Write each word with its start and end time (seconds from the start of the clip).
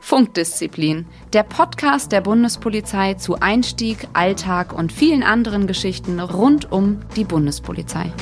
Funkdisziplin, 0.00 1.06
der 1.32 1.42
Podcast 1.42 2.12
der 2.12 2.22
Bundespolizei 2.22 3.14
zu 3.14 3.38
Einstieg, 3.40 4.08
Alltag 4.14 4.72
und 4.72 4.92
vielen 4.92 5.22
anderen 5.22 5.66
Geschichten 5.66 6.18
rund 6.18 6.72
um 6.72 7.00
die 7.14 7.24
Bundespolizei. 7.24 8.12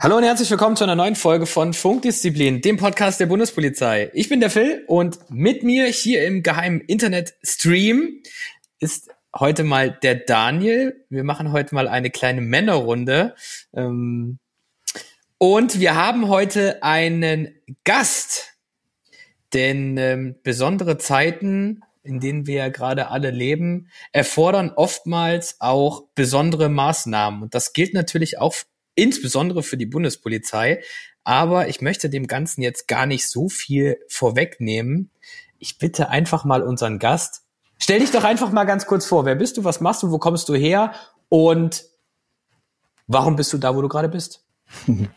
Hallo 0.00 0.16
und 0.16 0.22
herzlich 0.22 0.50
willkommen 0.50 0.76
zu 0.76 0.84
einer 0.84 0.94
neuen 0.94 1.16
Folge 1.16 1.44
von 1.44 1.74
Funkdisziplin, 1.74 2.62
dem 2.62 2.76
Podcast 2.76 3.20
der 3.20 3.26
Bundespolizei. 3.26 4.10
Ich 4.14 4.28
bin 4.28 4.40
der 4.40 4.48
Phil 4.48 4.84
und 4.86 5.18
mit 5.28 5.62
mir 5.62 5.86
hier 5.86 6.24
im 6.24 6.42
geheimen 6.42 6.80
Internet-Stream 6.80 8.22
ist 8.80 9.10
heute 9.40 9.64
mal 9.64 9.90
der 9.90 10.16
Daniel. 10.16 11.04
Wir 11.10 11.24
machen 11.24 11.52
heute 11.52 11.74
mal 11.74 11.88
eine 11.88 12.10
kleine 12.10 12.40
Männerrunde. 12.40 13.34
Ähm, 13.74 14.38
und 15.38 15.78
wir 15.78 15.94
haben 15.94 16.28
heute 16.28 16.82
einen 16.82 17.54
Gast. 17.84 18.58
Denn 19.54 19.96
ähm, 19.96 20.36
besondere 20.42 20.98
Zeiten, 20.98 21.82
in 22.02 22.20
denen 22.20 22.46
wir 22.46 22.56
ja 22.56 22.68
gerade 22.68 23.08
alle 23.08 23.30
leben, 23.30 23.88
erfordern 24.12 24.72
oftmals 24.74 25.56
auch 25.60 26.04
besondere 26.14 26.68
Maßnahmen. 26.68 27.42
Und 27.42 27.54
das 27.54 27.72
gilt 27.72 27.94
natürlich 27.94 28.38
auch 28.38 28.54
insbesondere 28.94 29.62
für 29.62 29.76
die 29.76 29.86
Bundespolizei. 29.86 30.82
Aber 31.24 31.68
ich 31.68 31.80
möchte 31.80 32.10
dem 32.10 32.26
Ganzen 32.26 32.62
jetzt 32.62 32.88
gar 32.88 33.06
nicht 33.06 33.28
so 33.28 33.48
viel 33.48 33.98
vorwegnehmen. 34.08 35.10
Ich 35.58 35.78
bitte 35.78 36.08
einfach 36.08 36.44
mal 36.44 36.62
unseren 36.62 36.98
Gast. 36.98 37.42
Stell 37.78 38.00
dich 38.00 38.10
doch 38.10 38.24
einfach 38.24 38.52
mal 38.52 38.64
ganz 38.64 38.86
kurz 38.86 39.06
vor. 39.06 39.24
Wer 39.24 39.36
bist 39.36 39.56
du? 39.56 39.64
Was 39.64 39.80
machst 39.80 40.02
du? 40.02 40.10
Wo 40.10 40.18
kommst 40.18 40.48
du 40.48 40.54
her? 40.54 40.92
Und 41.28 41.84
warum 43.06 43.36
bist 43.36 43.52
du 43.52 43.58
da, 43.58 43.74
wo 43.76 43.82
du 43.82 43.88
gerade 43.88 44.08
bist? 44.08 44.44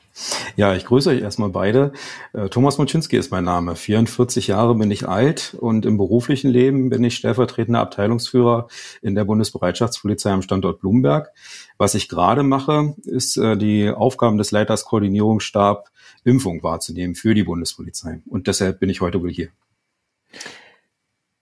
Ja, 0.58 0.76
ich 0.76 0.86
grüße 0.86 1.10
euch 1.10 1.22
erstmal 1.22 1.50
beide. 1.50 1.94
Äh, 2.34 2.50
Thomas 2.50 2.78
Moczynski 2.78 3.16
ist 3.16 3.32
mein 3.32 3.46
Name. 3.46 3.76
44 3.76 4.48
Jahre 4.48 4.76
bin 4.76 4.92
ich 4.92 5.08
alt 5.08 5.56
und 5.60 5.86
im 5.86 5.98
beruflichen 5.98 6.50
Leben 6.50 6.90
bin 6.90 7.04
ich 7.04 7.16
stellvertretender 7.16 7.80
Abteilungsführer 7.80 8.68
in 9.02 9.16
der 9.16 9.24
Bundesbereitschaftspolizei 9.24 10.32
am 10.32 10.42
Standort 10.42 10.82
Blumberg. 10.82 11.32
Was 11.78 11.96
ich 11.96 12.10
gerade 12.10 12.44
mache, 12.44 12.96
ist 13.04 13.38
äh, 13.38 13.56
die 13.56 13.90
Aufgaben 13.90 14.38
des 14.38 14.52
Leiters 14.52 14.86
Koordinierungsstab 14.86 15.90
Impfung 16.24 16.62
wahrzunehmen 16.62 17.16
für 17.16 17.34
die 17.34 17.44
Bundespolizei. 17.44 18.22
Und 18.28 18.48
deshalb 18.48 18.80
bin 18.80 18.90
ich 18.90 19.02
heute 19.02 19.22
wohl 19.22 19.32
hier. 19.32 19.50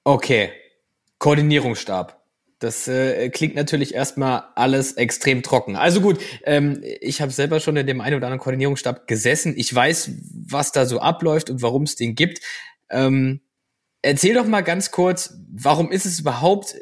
Okay, 0.03 0.51
Koordinierungsstab. 1.19 2.19
Das 2.59 2.89
äh, 2.89 3.29
klingt 3.29 3.55
natürlich 3.55 3.93
erstmal 3.93 4.43
alles 4.55 4.93
extrem 4.93 5.43
trocken. 5.43 5.77
Also 5.77 6.01
gut, 6.01 6.19
ähm, 6.43 6.83
ich 6.99 7.21
habe 7.21 7.31
selber 7.31 7.61
schon 7.61 7.77
in 7.77 7.87
dem 7.87 8.01
einen 8.01 8.17
oder 8.17 8.27
anderen 8.27 8.41
Koordinierungsstab 8.41 9.07
gesessen. 9.07 9.53
Ich 9.55 9.73
weiß, 9.73 10.11
was 10.47 10.73
da 10.73 10.85
so 10.85 10.99
abläuft 10.99 11.49
und 11.49 11.61
warum 11.61 11.83
es 11.83 11.95
den 11.95 12.15
gibt. 12.15 12.41
Ähm, 12.89 13.39
erzähl 14.01 14.33
doch 14.33 14.45
mal 14.45 14.61
ganz 14.61 14.91
kurz, 14.91 15.35
warum 15.49 15.89
ist 15.89 16.05
es 16.05 16.19
überhaupt 16.19 16.75
äh, 16.75 16.79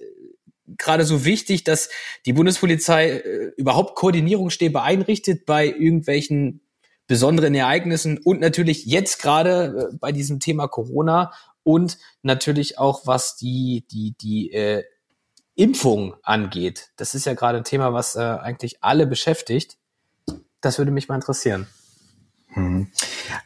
gerade 0.77 1.03
so 1.03 1.25
wichtig, 1.25 1.63
dass 1.63 1.89
die 2.25 2.33
Bundespolizei 2.33 3.09
äh, 3.09 3.51
überhaupt 3.57 3.95
Koordinierungsstäbe 3.95 4.81
einrichtet 4.81 5.45
bei 5.45 5.67
irgendwelchen 5.67 6.61
besonderen 7.07 7.55
Ereignissen 7.55 8.17
und 8.17 8.41
natürlich 8.41 8.85
jetzt 8.85 9.21
gerade 9.21 9.91
äh, 9.91 9.97
bei 9.99 10.11
diesem 10.11 10.39
Thema 10.39 10.67
Corona 10.67 11.31
und 11.67 11.97
natürlich 12.21 12.79
auch 12.79 13.05
was 13.05 13.35
die 13.35 13.85
die 13.91 14.15
die 14.19 14.53
äh, 14.53 14.85
Impfung 15.53 16.15
angeht. 16.23 16.91
Das 16.95 17.13
ist 17.13 17.25
ja 17.25 17.33
gerade 17.33 17.57
ein 17.57 17.65
Thema, 17.65 17.93
was 17.93 18.15
äh, 18.15 18.19
eigentlich 18.19 18.81
alle 18.81 19.05
beschäftigt. 19.05 19.77
Das 20.61 20.77
würde 20.77 20.91
mich 20.91 21.09
mal 21.09 21.15
interessieren. 21.15 21.67
Hm. 22.53 22.87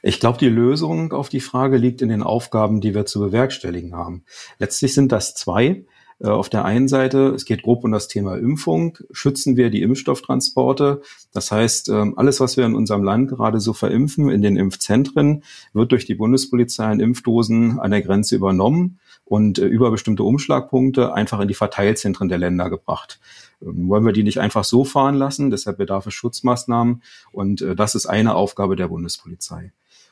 Ich 0.03 0.19
glaube, 0.19 0.37
die 0.37 0.49
Lösung 0.49 1.13
auf 1.13 1.29
die 1.29 1.39
Frage 1.39 1.77
liegt 1.77 2.03
in 2.03 2.09
den 2.09 2.21
Aufgaben, 2.21 2.79
die 2.79 2.93
wir 2.93 3.07
zu 3.07 3.19
bewerkstelligen 3.21 3.95
haben. 3.95 4.23
Letztlich 4.59 4.93
sind 4.93 5.11
das 5.11 5.33
zwei. 5.33 5.85
Äh, 6.21 6.27
auf 6.27 6.49
der 6.49 6.65
einen 6.65 6.87
Seite, 6.87 7.29
es 7.35 7.45
geht 7.45 7.63
grob 7.63 7.83
um 7.83 7.91
das 7.91 8.07
Thema 8.07 8.35
Impfung, 8.37 8.97
schützen 9.11 9.57
wir 9.57 9.69
die 9.69 9.81
Impfstofftransporte. 9.81 11.01
Das 11.33 11.51
heißt, 11.51 11.89
ähm, 11.89 12.13
alles, 12.17 12.39
was 12.39 12.57
wir 12.57 12.65
in 12.65 12.75
unserem 12.75 13.03
Land 13.03 13.29
gerade 13.29 13.59
so 13.59 13.73
verimpfen, 13.73 14.29
in 14.29 14.41
den 14.41 14.57
Impfzentren, 14.57 15.43
wird 15.73 15.91
durch 15.91 16.05
die 16.05 16.15
Bundespolizei 16.15 16.91
in 16.91 16.99
Impfdosen 16.99 17.79
an 17.79 17.91
der 17.91 18.01
Grenze 18.01 18.35
übernommen 18.35 18.99
und 19.25 19.59
äh, 19.59 19.65
über 19.65 19.91
bestimmte 19.91 20.23
Umschlagpunkte 20.23 21.13
einfach 21.13 21.39
in 21.39 21.47
die 21.47 21.53
Verteilzentren 21.53 22.29
der 22.29 22.37
Länder 22.37 22.69
gebracht. 22.69 23.19
Ähm, 23.61 23.89
wollen 23.89 24.05
wir 24.05 24.13
die 24.13 24.23
nicht 24.23 24.39
einfach 24.39 24.63
so 24.63 24.83
fahren 24.83 25.15
lassen? 25.15 25.49
Deshalb 25.49 25.77
bedarf 25.77 26.05
es 26.05 26.13
Schutzmaßnahmen 26.13 27.01
und 27.31 27.61
äh, 27.61 27.75
das 27.75 27.95
ist 27.95 28.05
eine 28.05 28.35
Aufgabe 28.35 28.75
der 28.75 28.89
Bundespolizei. 28.89 29.71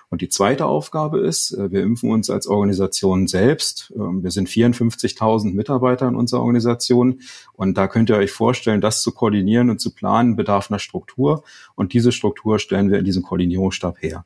Und 0.09 0.21
die 0.21 0.29
zweite 0.29 0.65
Aufgabe 0.65 1.19
ist, 1.19 1.51
äh, 1.51 1.71
wir 1.71 1.81
impfen 1.83 2.11
uns 2.11 2.29
als 2.29 2.47
Organisation 2.47 3.27
selbst. 3.27 3.93
Ähm, 3.95 4.23
wir 4.23 4.31
sind 4.31 4.49
54.000 4.49 5.53
Mitarbeiter 5.53 6.07
in 6.07 6.15
unserer 6.15 6.41
Organisation. 6.41 7.21
Und 7.53 7.77
da 7.77 7.87
könnt 7.87 8.09
ihr 8.09 8.17
euch 8.17 8.31
vorstellen, 8.31 8.81
das 8.81 9.01
zu 9.01 9.11
koordinieren 9.11 9.69
und 9.69 9.79
zu 9.79 9.93
planen 9.93 10.35
bedarf 10.35 10.71
einer 10.71 10.79
Struktur. 10.79 11.43
Und 11.75 11.93
diese 11.93 12.11
Struktur 12.11 12.59
stellen 12.59 12.89
wir 12.89 12.99
in 12.99 13.05
diesem 13.05 13.23
Koordinierungsstab 13.23 14.01
her. 14.01 14.25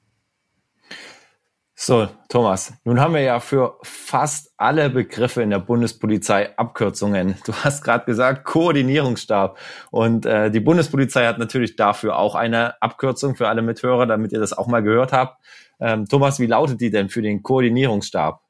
So, 1.76 2.08
Thomas, 2.30 2.72
nun 2.86 3.02
haben 3.02 3.14
wir 3.14 3.22
ja 3.22 3.42
für 3.42 3.78
fast 3.82 4.54
alle 4.56 4.90
Begriffe 4.90 5.42
in 5.42 5.50
der 5.50 5.60
Bundespolizei 5.60 6.58
Abkürzungen. 6.58 7.36
Du 7.46 7.54
hast 7.54 7.84
gerade 7.84 8.06
gesagt 8.06 8.46
Koordinierungsstab. 8.46 9.58
Und 9.92 10.26
äh, 10.26 10.50
die 10.50 10.62
Bundespolizei 10.62 11.28
hat 11.28 11.40
natürlich 11.40 11.76
dafür 11.76 12.18
auch 12.18 12.36
eine 12.36 12.82
Abkürzung 12.82 13.36
für 13.36 13.50
alle 13.50 13.62
Mithörer, 13.62 14.06
damit 14.06 14.32
ihr 14.32 14.40
das 14.40 14.54
auch 14.54 14.68
mal 14.68 14.82
gehört 14.82 15.12
habt. 15.12 15.44
Ähm, 15.84 16.08
Thomas, 16.08 16.40
wie 16.40 16.46
lautet 16.46 16.80
die 16.80 16.90
denn 16.90 17.10
für 17.10 17.22
den 17.22 17.44
Koordinierungsstab? 17.44 18.42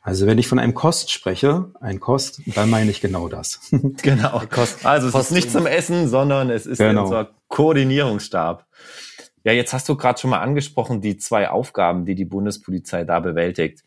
Also 0.00 0.26
wenn 0.26 0.38
ich 0.38 0.48
von 0.48 0.58
einem 0.58 0.74
Kost 0.74 1.12
spreche, 1.12 1.72
ein 1.80 2.00
Kost, 2.00 2.42
dann 2.54 2.68
meine 2.68 2.90
ich 2.90 3.00
genau 3.00 3.28
das. 3.28 3.60
genau. 4.02 4.42
Also 4.82 5.08
es 5.08 5.14
ist 5.14 5.30
nicht 5.30 5.50
zum 5.50 5.66
Essen, 5.66 6.08
sondern 6.08 6.50
es 6.50 6.66
ist 6.66 6.78
genau. 6.78 7.04
unser 7.04 7.30
Koordinierungsstab. 7.48 8.66
Ja, 9.44 9.52
jetzt 9.52 9.72
hast 9.72 9.88
du 9.88 9.96
gerade 9.96 10.20
schon 10.20 10.30
mal 10.30 10.40
angesprochen, 10.40 11.00
die 11.00 11.16
zwei 11.16 11.48
Aufgaben, 11.48 12.04
die 12.04 12.16
die 12.16 12.24
Bundespolizei 12.24 13.04
da 13.04 13.20
bewältigt. 13.20 13.84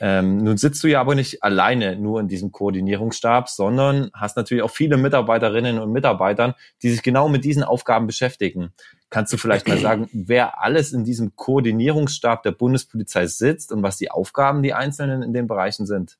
Ähm, 0.00 0.38
nun 0.38 0.56
sitzt 0.56 0.82
du 0.84 0.86
ja 0.86 1.00
aber 1.00 1.16
nicht 1.16 1.42
alleine 1.42 1.96
nur 1.96 2.20
in 2.20 2.28
diesem 2.28 2.52
Koordinierungsstab, 2.52 3.48
sondern 3.48 4.10
hast 4.14 4.36
natürlich 4.36 4.62
auch 4.62 4.70
viele 4.70 4.96
Mitarbeiterinnen 4.96 5.80
und 5.80 5.90
Mitarbeitern, 5.90 6.54
die 6.82 6.90
sich 6.90 7.02
genau 7.02 7.28
mit 7.28 7.44
diesen 7.44 7.64
Aufgaben 7.64 8.06
beschäftigen. 8.06 8.72
Kannst 9.10 9.32
du 9.32 9.36
vielleicht 9.36 9.66
mal 9.68 9.78
sagen, 9.78 10.08
wer 10.12 10.62
alles 10.62 10.92
in 10.92 11.04
diesem 11.04 11.34
Koordinierungsstab 11.36 12.42
der 12.42 12.52
Bundespolizei 12.52 13.26
sitzt 13.26 13.72
und 13.72 13.82
was 13.82 13.96
die 13.96 14.10
Aufgaben, 14.10 14.62
die 14.62 14.74
einzelnen 14.74 15.22
in 15.22 15.32
den 15.32 15.46
Bereichen 15.46 15.86
sind? 15.86 16.18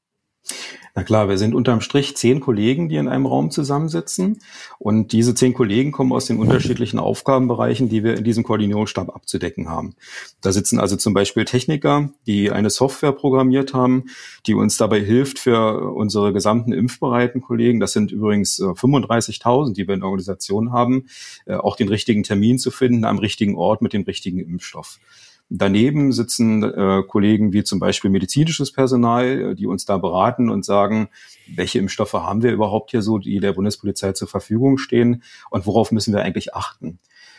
Na 0.98 1.04
klar, 1.04 1.28
wir 1.28 1.38
sind 1.38 1.54
unterm 1.54 1.81
Strich 1.81 2.16
zehn 2.16 2.41
Kollegen, 2.41 2.88
die 2.88 2.97
in 2.97 3.06
einem 3.06 3.26
Raum 3.26 3.53
zusammensitzen. 3.53 4.41
Und 4.81 5.12
diese 5.12 5.32
zehn 5.32 5.54
Kollegen 5.54 5.92
kommen 5.92 6.12
aus 6.12 6.26
den 6.26 6.41
unterschiedlichen 6.41 6.98
Aufgabenbereichen, 6.98 7.88
die 7.88 8.03
wir 8.03 8.16
in 8.16 8.25
diesem 8.25 8.42
Koordinierungsstab 8.42 9.14
abzudecken 9.14 9.69
haben. 9.69 9.94
Da 10.41 10.50
sitzen 10.50 10.81
also 10.81 10.97
zum 10.97 11.14
Beispiel 11.14 11.44
Techniker, 11.44 12.10
die 12.26 12.50
eine 12.50 12.69
Software 12.69 13.12
programmiert 13.12 13.75
haben, 13.75 14.06
die 14.47 14.54
uns 14.54 14.76
dabei 14.76 15.00
hilft 15.00 15.38
für 15.38 15.92
unsere 15.94 16.32
gesamten 16.32 16.72
impfbereiten 16.72 17.42
Kollegen. 17.42 17.78
Das 17.78 17.92
sind 17.92 18.10
übrigens 18.10 18.60
35.000, 18.60 19.70
äh, 19.70 19.75
die 19.75 19.86
wir 19.86 19.94
in 19.94 20.00
der 20.00 20.09
Organisation 20.09 20.72
haben, 20.72 21.06
äh, 21.47 21.54
auch 21.54 21.76
den 21.76 21.88
richtigen 21.88 22.25
Termin 22.25 22.59
zu 22.59 22.72
finden 22.72 23.04
am 23.04 23.19
richtigen 23.19 23.54
Ort 23.54 23.82
mit 23.82 23.92
dem 23.92 24.03
richtigen 24.03 24.41
Impfstoff. 24.41 24.98
Daneben 25.50 26.12
sitzen 26.12 26.62
äh, 26.62 27.03
Kollegen 27.06 27.53
wie 27.53 27.64
zum 27.64 27.78
Beispiel 27.78 28.10
medizinisches 28.10 28.70
Personal, 28.70 29.26
äh, 29.26 29.54
die 29.54 29.66
uns 29.66 29.86
da 29.86 29.97
beraten 29.97 30.50
und 30.50 30.64
sagen, 30.64 31.09
welche 31.54 31.78
Impfstoffe 31.78 32.12
haben 32.12 32.42
wir 32.42 32.53
überhaupt 32.53 32.91
hier 32.91 33.03
so, 33.03 33.19
die 33.19 33.41
der 33.41 33.54
Bundespolizei 33.54 34.12
zur 34.12 34.28
Verfügung 34.28 34.76
stehen 34.76 35.22
und 35.50 35.66
worauf 35.66 35.91
müssen 35.91 36.12
wir 36.12 36.22
eigentlich 36.22 36.54
achten. 36.54 36.98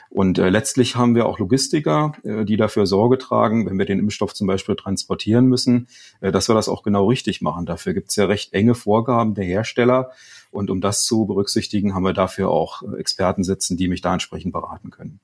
Und 0.09 0.39
äh, 0.39 0.49
letztlich 0.49 0.95
haben 0.95 1.13
wir 1.13 1.27
auch 1.27 1.37
Logistiker, 1.37 2.13
äh, 2.23 2.43
die 2.43 2.57
dafür 2.57 2.87
Sorge 2.87 3.19
tragen, 3.19 3.67
wenn 3.67 3.77
wir 3.77 3.85
den 3.85 3.99
Impfstoff 3.99 4.33
zum 4.33 4.47
Beispiel 4.47 4.75
transportieren 4.75 5.45
müssen, 5.45 5.87
äh, 6.19 6.31
dass 6.31 6.49
wir 6.49 6.55
das 6.55 6.67
auch 6.67 6.81
genau 6.81 7.07
richtig 7.07 7.41
machen. 7.41 7.67
Dafür 7.67 7.93
gibt 7.93 8.09
es 8.09 8.15
ja 8.15 8.25
recht 8.25 8.53
enge 8.53 8.73
Vorgaben 8.73 9.35
der 9.35 9.45
Hersteller. 9.45 10.11
Und 10.49 10.71
um 10.71 10.81
das 10.81 11.03
zu 11.03 11.27
berücksichtigen, 11.27 11.93
haben 11.93 12.03
wir 12.03 12.13
dafür 12.13 12.49
auch 12.49 12.81
äh, 12.81 12.99
Experten 12.99 13.43
sitzen, 13.43 13.77
die 13.77 13.87
mich 13.87 14.01
da 14.01 14.13
entsprechend 14.13 14.51
beraten 14.51 14.89
können. 14.89 15.19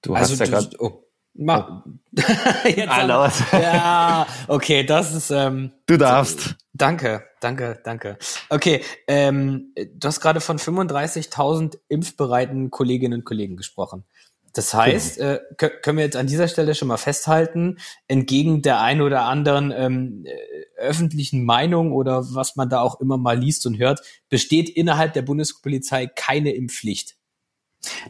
Du 0.00 0.14
also 0.14 0.32
hast 0.32 0.40
ja 0.40 0.46
gerade. 0.46 0.76
Oh, 0.78 1.01
ma, 1.34 1.84
jetzt 2.64 2.88
ah, 2.88 3.32
ja, 3.52 4.26
okay, 4.48 4.84
das 4.84 5.14
ist. 5.14 5.30
Ähm, 5.30 5.72
du 5.86 5.96
darfst. 5.96 6.56
Danke, 6.74 7.24
danke, 7.40 7.80
danke. 7.84 8.18
Okay, 8.48 8.82
ähm, 9.06 9.74
du 9.74 10.08
hast 10.08 10.20
gerade 10.20 10.40
von 10.40 10.58
35.000 10.58 11.78
impfbereiten 11.88 12.70
Kolleginnen 12.70 13.20
und 13.20 13.24
Kollegen 13.24 13.56
gesprochen. 13.56 14.04
Das 14.54 14.74
heißt, 14.74 15.18
genau. 15.18 15.32
äh, 15.32 15.70
können 15.82 15.98
wir 15.98 16.04
jetzt 16.04 16.16
an 16.16 16.26
dieser 16.26 16.46
Stelle 16.48 16.74
schon 16.74 16.88
mal 16.88 16.98
festhalten, 16.98 17.78
entgegen 18.06 18.60
der 18.60 18.80
ein 18.80 19.00
oder 19.00 19.22
anderen 19.22 19.72
ähm, 19.74 20.24
äh, 20.26 20.78
öffentlichen 20.78 21.44
Meinung 21.44 21.92
oder 21.92 22.22
was 22.34 22.56
man 22.56 22.68
da 22.68 22.80
auch 22.80 23.00
immer 23.00 23.16
mal 23.16 23.38
liest 23.38 23.66
und 23.66 23.78
hört, 23.78 24.00
besteht 24.28 24.68
innerhalb 24.68 25.14
der 25.14 25.22
Bundespolizei 25.22 26.06
keine 26.06 26.52
Impfpflicht. 26.52 27.16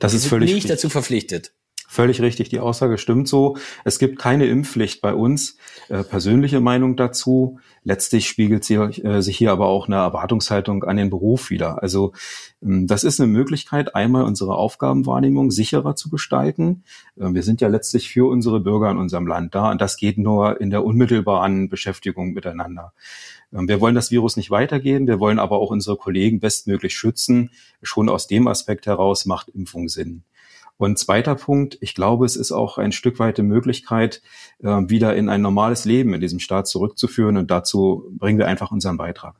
Das 0.00 0.14
ist 0.14 0.26
völlig 0.26 0.52
nicht 0.52 0.68
dazu 0.68 0.88
verpflichtet. 0.88 1.52
Völlig 1.92 2.22
richtig, 2.22 2.48
die 2.48 2.58
Aussage 2.58 2.96
stimmt 2.96 3.28
so. 3.28 3.58
Es 3.84 3.98
gibt 3.98 4.18
keine 4.18 4.46
Impfpflicht 4.46 5.02
bei 5.02 5.12
uns. 5.12 5.58
Äh, 5.90 6.04
persönliche 6.04 6.58
Meinung 6.58 6.96
dazu. 6.96 7.58
Letztlich 7.84 8.26
spiegelt 8.28 8.64
sie, 8.64 8.76
äh, 8.76 9.20
sich 9.20 9.36
hier 9.36 9.52
aber 9.52 9.66
auch 9.66 9.88
eine 9.88 9.96
Erwartungshaltung 9.96 10.84
an 10.84 10.96
den 10.96 11.10
Beruf 11.10 11.50
wieder. 11.50 11.82
Also 11.82 12.14
ähm, 12.62 12.86
das 12.86 13.04
ist 13.04 13.20
eine 13.20 13.30
Möglichkeit, 13.30 13.94
einmal 13.94 14.24
unsere 14.24 14.54
Aufgabenwahrnehmung 14.54 15.50
sicherer 15.50 15.94
zu 15.94 16.08
gestalten. 16.08 16.84
Äh, 17.20 17.34
wir 17.34 17.42
sind 17.42 17.60
ja 17.60 17.68
letztlich 17.68 18.08
für 18.08 18.26
unsere 18.26 18.60
Bürger 18.60 18.90
in 18.90 18.96
unserem 18.96 19.26
Land 19.26 19.54
da 19.54 19.70
und 19.70 19.82
das 19.82 19.98
geht 19.98 20.16
nur 20.16 20.62
in 20.62 20.70
der 20.70 20.86
unmittelbaren 20.86 21.68
Beschäftigung 21.68 22.32
miteinander. 22.32 22.94
Ähm, 23.52 23.68
wir 23.68 23.82
wollen 23.82 23.94
das 23.94 24.10
Virus 24.10 24.38
nicht 24.38 24.50
weitergeben, 24.50 25.06
wir 25.06 25.20
wollen 25.20 25.38
aber 25.38 25.58
auch 25.58 25.68
unsere 25.68 25.98
Kollegen 25.98 26.40
bestmöglich 26.40 26.96
schützen. 26.96 27.50
Schon 27.82 28.08
aus 28.08 28.28
dem 28.28 28.48
Aspekt 28.48 28.86
heraus 28.86 29.26
macht 29.26 29.50
Impfung 29.50 29.90
Sinn. 29.90 30.24
Und 30.82 30.98
zweiter 30.98 31.36
Punkt, 31.36 31.78
ich 31.80 31.94
glaube, 31.94 32.26
es 32.26 32.34
ist 32.34 32.50
auch 32.50 32.76
ein 32.76 32.90
Stück 32.90 33.20
weit 33.20 33.38
die 33.38 33.42
Möglichkeit, 33.42 34.20
äh, 34.64 34.66
wieder 34.66 35.14
in 35.14 35.28
ein 35.28 35.40
normales 35.40 35.84
Leben 35.84 36.12
in 36.12 36.20
diesem 36.20 36.40
Staat 36.40 36.66
zurückzuführen. 36.66 37.36
Und 37.36 37.52
dazu 37.52 38.10
bringen 38.18 38.40
wir 38.40 38.48
einfach 38.48 38.72
unseren 38.72 38.96
Beitrag. 38.96 39.36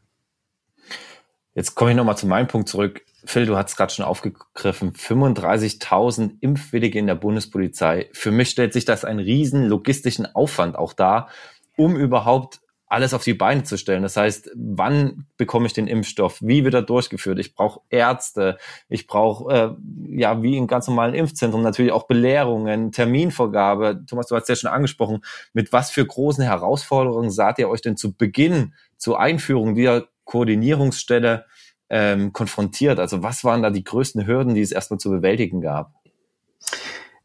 Jetzt 1.52 1.74
komme 1.74 1.90
ich 1.90 1.96
nochmal 1.96 2.16
zu 2.16 2.28
meinem 2.28 2.46
Punkt 2.46 2.68
zurück. 2.68 3.02
Phil, 3.24 3.46
du 3.46 3.56
hast 3.56 3.70
es 3.70 3.76
gerade 3.76 3.92
schon 3.92 4.04
aufgegriffen. 4.04 4.92
35.000 4.92 6.36
Impfwillige 6.38 7.00
in 7.00 7.08
der 7.08 7.16
Bundespolizei. 7.16 8.08
Für 8.12 8.30
mich 8.30 8.50
stellt 8.50 8.72
sich 8.72 8.84
das 8.84 9.04
einen 9.04 9.18
riesen 9.18 9.66
logistischen 9.66 10.32
Aufwand 10.36 10.76
auch 10.76 10.92
dar, 10.92 11.28
um 11.76 11.96
überhaupt 11.96 12.60
alles 12.92 13.14
auf 13.14 13.24
die 13.24 13.32
Beine 13.32 13.62
zu 13.62 13.78
stellen. 13.78 14.02
Das 14.02 14.18
heißt, 14.18 14.50
wann 14.54 15.24
bekomme 15.38 15.66
ich 15.66 15.72
den 15.72 15.86
Impfstoff? 15.86 16.38
Wie 16.42 16.62
wird 16.62 16.74
er 16.74 16.82
durchgeführt? 16.82 17.38
Ich 17.38 17.54
brauche 17.54 17.80
Ärzte, 17.88 18.58
ich 18.90 19.06
brauche, 19.06 19.50
äh, 19.52 20.20
ja, 20.20 20.42
wie 20.42 20.58
im 20.58 20.66
ganz 20.66 20.88
normalen 20.88 21.14
Impfzentrum 21.14 21.62
natürlich 21.62 21.90
auch 21.90 22.06
Belehrungen, 22.06 22.92
Terminvorgabe. 22.92 24.04
Thomas, 24.06 24.26
du 24.26 24.36
hast 24.36 24.48
ja 24.50 24.56
schon 24.56 24.70
angesprochen. 24.70 25.24
Mit 25.54 25.72
was 25.72 25.90
für 25.90 26.04
großen 26.04 26.44
Herausforderungen 26.44 27.30
saht 27.30 27.58
ihr 27.58 27.70
euch 27.70 27.80
denn 27.80 27.96
zu 27.96 28.14
Beginn, 28.14 28.74
zur 28.98 29.18
Einführung 29.18 29.74
dieser 29.74 30.08
Koordinierungsstelle 30.24 31.46
ähm, 31.88 32.34
konfrontiert? 32.34 32.98
Also 32.98 33.22
was 33.22 33.42
waren 33.42 33.62
da 33.62 33.70
die 33.70 33.84
größten 33.84 34.26
Hürden, 34.26 34.54
die 34.54 34.60
es 34.60 34.70
erstmal 34.70 35.00
zu 35.00 35.08
bewältigen 35.08 35.62
gab? 35.62 35.94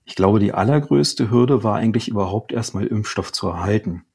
Ich 0.06 0.16
glaube, 0.16 0.40
die 0.40 0.54
allergrößte 0.54 1.30
Hürde 1.30 1.66
war 1.66 1.76
eigentlich 1.76 2.08
überhaupt 2.08 2.54
erstmal 2.54 2.88
Impfstoff 2.88 3.34
zu 3.34 3.50
erhalten. 3.50 4.07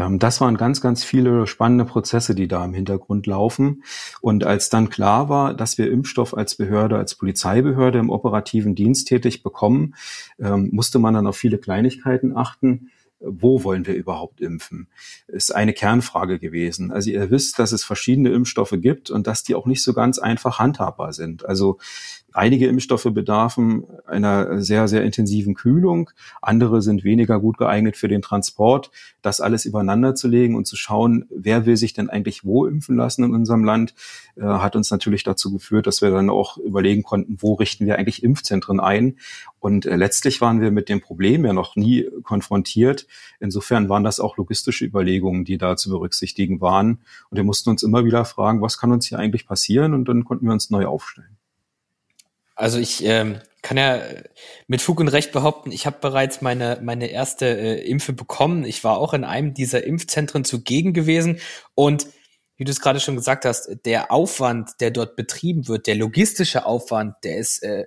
Ähm, 0.00 0.18
das 0.18 0.40
waren 0.40 0.56
ganz, 0.56 0.80
ganz 0.80 1.04
viele 1.04 1.46
spannende 1.46 1.84
Prozesse, 1.84 2.34
die 2.34 2.48
da 2.48 2.64
im 2.64 2.74
Hintergrund 2.74 3.26
laufen. 3.26 3.82
Und 4.20 4.44
als 4.44 4.70
dann 4.70 4.90
klar 4.90 5.28
war, 5.28 5.54
dass 5.54 5.78
wir 5.78 5.90
Impfstoff 5.90 6.36
als 6.36 6.54
Behörde, 6.54 6.96
als 6.96 7.14
Polizeibehörde 7.14 7.98
im 7.98 8.10
operativen 8.10 8.74
Dienst 8.74 9.08
tätig 9.08 9.42
bekommen, 9.42 9.94
ähm, 10.38 10.70
musste 10.72 10.98
man 10.98 11.14
dann 11.14 11.26
auf 11.26 11.36
viele 11.36 11.58
Kleinigkeiten 11.58 12.36
achten 12.36 12.90
wo 13.20 13.64
wollen 13.64 13.86
wir 13.86 13.94
überhaupt 13.94 14.40
impfen? 14.40 14.88
Ist 15.28 15.54
eine 15.54 15.74
Kernfrage 15.74 16.38
gewesen. 16.38 16.90
Also 16.90 17.10
ihr 17.10 17.30
wisst, 17.30 17.58
dass 17.58 17.72
es 17.72 17.84
verschiedene 17.84 18.30
Impfstoffe 18.30 18.74
gibt 18.78 19.10
und 19.10 19.26
dass 19.26 19.42
die 19.42 19.54
auch 19.54 19.66
nicht 19.66 19.82
so 19.82 19.92
ganz 19.92 20.18
einfach 20.18 20.58
handhabbar 20.58 21.12
sind. 21.12 21.44
Also 21.44 21.78
Einige 22.32 22.68
Impfstoffe 22.68 23.08
bedarfen 23.10 23.84
einer 24.06 24.62
sehr, 24.62 24.86
sehr 24.86 25.02
intensiven 25.02 25.54
Kühlung. 25.54 26.10
Andere 26.40 26.80
sind 26.80 27.02
weniger 27.02 27.40
gut 27.40 27.58
geeignet 27.58 27.96
für 27.96 28.08
den 28.08 28.22
Transport. 28.22 28.90
Das 29.20 29.40
alles 29.40 29.64
übereinander 29.64 30.14
zu 30.14 30.28
legen 30.28 30.54
und 30.54 30.66
zu 30.66 30.76
schauen, 30.76 31.26
wer 31.30 31.66
will 31.66 31.76
sich 31.76 31.92
denn 31.92 32.08
eigentlich 32.08 32.44
wo 32.44 32.66
impfen 32.66 32.96
lassen 32.96 33.24
in 33.24 33.34
unserem 33.34 33.64
Land, 33.64 33.94
äh, 34.36 34.42
hat 34.42 34.76
uns 34.76 34.90
natürlich 34.90 35.24
dazu 35.24 35.52
geführt, 35.52 35.86
dass 35.86 36.02
wir 36.02 36.10
dann 36.10 36.30
auch 36.30 36.56
überlegen 36.58 37.02
konnten, 37.02 37.36
wo 37.40 37.54
richten 37.54 37.86
wir 37.86 37.98
eigentlich 37.98 38.22
Impfzentren 38.22 38.78
ein. 38.78 39.16
Und 39.58 39.86
äh, 39.86 39.96
letztlich 39.96 40.40
waren 40.40 40.60
wir 40.60 40.70
mit 40.70 40.88
dem 40.88 41.00
Problem 41.00 41.44
ja 41.44 41.52
noch 41.52 41.74
nie 41.74 42.08
konfrontiert. 42.22 43.06
Insofern 43.40 43.88
waren 43.88 44.04
das 44.04 44.20
auch 44.20 44.36
logistische 44.36 44.84
Überlegungen, 44.84 45.44
die 45.44 45.58
da 45.58 45.76
zu 45.76 45.90
berücksichtigen 45.90 46.60
waren. 46.60 47.00
Und 47.28 47.36
wir 47.36 47.44
mussten 47.44 47.70
uns 47.70 47.82
immer 47.82 48.04
wieder 48.04 48.24
fragen, 48.24 48.62
was 48.62 48.78
kann 48.78 48.92
uns 48.92 49.06
hier 49.06 49.18
eigentlich 49.18 49.46
passieren? 49.46 49.94
Und 49.94 50.08
dann 50.08 50.24
konnten 50.24 50.46
wir 50.46 50.52
uns 50.52 50.70
neu 50.70 50.86
aufstellen. 50.86 51.39
Also 52.60 52.78
ich 52.78 53.02
ähm, 53.06 53.38
kann 53.62 53.78
ja 53.78 54.02
mit 54.68 54.82
Fug 54.82 55.00
und 55.00 55.08
Recht 55.08 55.32
behaupten, 55.32 55.72
ich 55.72 55.86
habe 55.86 55.96
bereits 55.98 56.42
meine, 56.42 56.78
meine 56.82 57.06
erste 57.06 57.46
äh, 57.46 57.80
Impfe 57.88 58.12
bekommen. 58.12 58.64
Ich 58.64 58.84
war 58.84 58.98
auch 58.98 59.14
in 59.14 59.24
einem 59.24 59.54
dieser 59.54 59.82
Impfzentren 59.84 60.44
zugegen 60.44 60.92
gewesen 60.92 61.40
und 61.74 62.06
wie 62.58 62.64
du 62.64 62.70
es 62.70 62.80
gerade 62.80 63.00
schon 63.00 63.16
gesagt 63.16 63.46
hast, 63.46 63.78
der 63.86 64.12
Aufwand, 64.12 64.72
der 64.80 64.90
dort 64.90 65.16
betrieben 65.16 65.68
wird, 65.68 65.86
der 65.86 65.94
logistische 65.94 66.66
Aufwand, 66.66 67.14
der 67.24 67.38
ist 67.38 67.62
äh, 67.62 67.86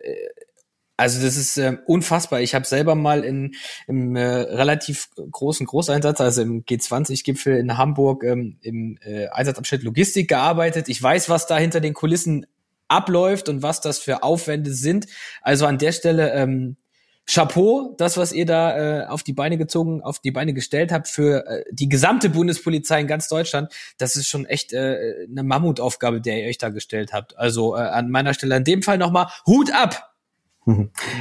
also 0.97 1.23
das 1.23 1.37
ist 1.37 1.57
äh, 1.57 1.77
unfassbar. 1.85 2.41
Ich 2.41 2.55
habe 2.55 2.65
selber 2.65 2.95
mal 2.95 3.23
in, 3.23 3.55
im 3.87 4.15
äh, 4.15 4.23
relativ 4.23 5.09
großen 5.15 5.65
Großeinsatz, 5.65 6.21
also 6.21 6.41
im 6.41 6.65
G20-Gipfel 6.65 7.57
in 7.57 7.77
Hamburg, 7.77 8.23
ähm, 8.23 8.57
im 8.61 8.97
äh, 9.03 9.27
Einsatzabschnitt 9.27 9.83
Logistik 9.83 10.29
gearbeitet. 10.29 10.89
Ich 10.89 11.01
weiß, 11.01 11.29
was 11.29 11.45
da 11.45 11.57
hinter 11.57 11.79
den 11.79 11.93
Kulissen 11.93 12.45
abläuft 12.93 13.49
und 13.49 13.61
was 13.63 13.81
das 13.81 13.99
für 13.99 14.23
Aufwände 14.23 14.73
sind. 14.73 15.07
Also 15.41 15.65
an 15.65 15.77
der 15.77 15.91
Stelle 15.91 16.31
ähm, 16.33 16.77
Chapeau, 17.25 17.95
das, 17.97 18.17
was 18.17 18.33
ihr 18.33 18.45
da 18.45 19.03
äh, 19.03 19.05
auf 19.07 19.23
die 19.23 19.33
Beine 19.33 19.57
gezogen, 19.57 20.01
auf 20.01 20.19
die 20.19 20.31
Beine 20.31 20.53
gestellt 20.53 20.91
habt 20.91 21.07
für 21.07 21.47
äh, 21.47 21.63
die 21.71 21.87
gesamte 21.87 22.29
Bundespolizei 22.29 22.99
in 22.99 23.07
ganz 23.07 23.29
Deutschland, 23.29 23.73
das 23.97 24.17
ist 24.17 24.27
schon 24.27 24.45
echt 24.45 24.73
äh, 24.73 25.25
eine 25.29 25.43
Mammutaufgabe, 25.43 26.19
der 26.19 26.41
ihr 26.41 26.49
euch 26.49 26.57
da 26.57 26.69
gestellt 26.69 27.13
habt. 27.13 27.37
Also 27.37 27.75
äh, 27.77 27.79
an 27.79 28.09
meiner 28.09 28.33
Stelle 28.33 28.57
in 28.57 28.65
dem 28.65 28.83
Fall 28.83 28.97
nochmal 28.97 29.27
Hut 29.45 29.71
ab! 29.73 30.12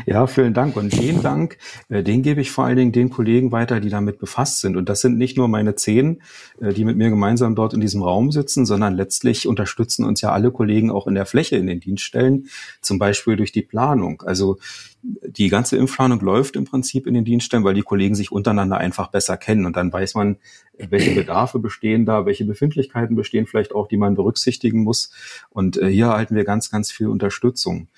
Ja, 0.07 0.27
vielen 0.27 0.55
Dank. 0.55 0.77
Und 0.77 0.97
den 0.97 1.21
Dank, 1.23 1.59
äh, 1.89 2.03
den 2.03 2.23
gebe 2.23 2.41
ich 2.41 2.53
vor 2.53 2.65
allen 2.65 2.77
Dingen 2.77 2.93
den 2.93 3.11
Kollegen 3.11 3.51
weiter, 3.51 3.81
die 3.81 3.89
damit 3.89 4.19
befasst 4.19 4.61
sind. 4.61 4.77
Und 4.77 4.89
das 4.89 5.01
sind 5.01 5.19
nicht 5.19 5.37
nur 5.37 5.49
meine 5.49 5.75
zehn, 5.75 6.23
äh, 6.61 6.73
die 6.73 6.85
mit 6.85 6.97
mir 6.97 7.11
gemeinsam 7.11 7.55
dort 7.55 7.75
in 7.75 7.81
diesem 7.81 8.03
Raum 8.03 8.31
sitzen, 8.31 8.67
sondern 8.67 8.95
letztlich 8.95 9.49
unterstützen 9.49 10.05
uns 10.05 10.21
ja 10.21 10.31
alle 10.31 10.53
Kollegen 10.53 10.91
auch 10.91 11.07
in 11.07 11.15
der 11.15 11.27
Fläche 11.27 11.57
in 11.57 11.67
den 11.67 11.81
Dienststellen, 11.81 12.49
zum 12.81 12.99
Beispiel 12.99 13.37
durch 13.37 13.51
die 13.51 13.63
Planung. 13.63 14.23
Also 14.23 14.59
die 15.03 15.49
ganze 15.49 15.77
Impfplanung 15.77 16.21
läuft 16.21 16.55
im 16.55 16.65
Prinzip 16.65 17.09
in 17.09 17.15
den 17.15 17.25
Dienststellen, 17.25 17.65
weil 17.65 17.75
die 17.75 17.83
Kollegen 17.83 18.15
sich 18.15 18.31
untereinander 18.31 18.79
einfach 18.79 19.09
besser 19.09 19.37
kennen. 19.37 19.67
Und 19.67 19.77
dann 19.77 19.93
weiß 19.93 20.15
man, 20.15 20.37
welche 20.79 21.15
Bedarfe 21.15 21.59
bestehen 21.59 22.07
da, 22.07 22.25
welche 22.25 22.45
Befindlichkeiten 22.45 23.17
bestehen 23.17 23.47
vielleicht 23.47 23.75
auch, 23.75 23.89
die 23.89 23.97
man 23.97 24.15
berücksichtigen 24.15 24.85
muss. 24.85 25.11
Und 25.51 25.77
äh, 25.77 25.89
hier 25.89 26.07
erhalten 26.07 26.37
wir 26.37 26.45
ganz, 26.45 26.71
ganz 26.71 26.93
viel 26.93 27.09
Unterstützung. 27.09 27.89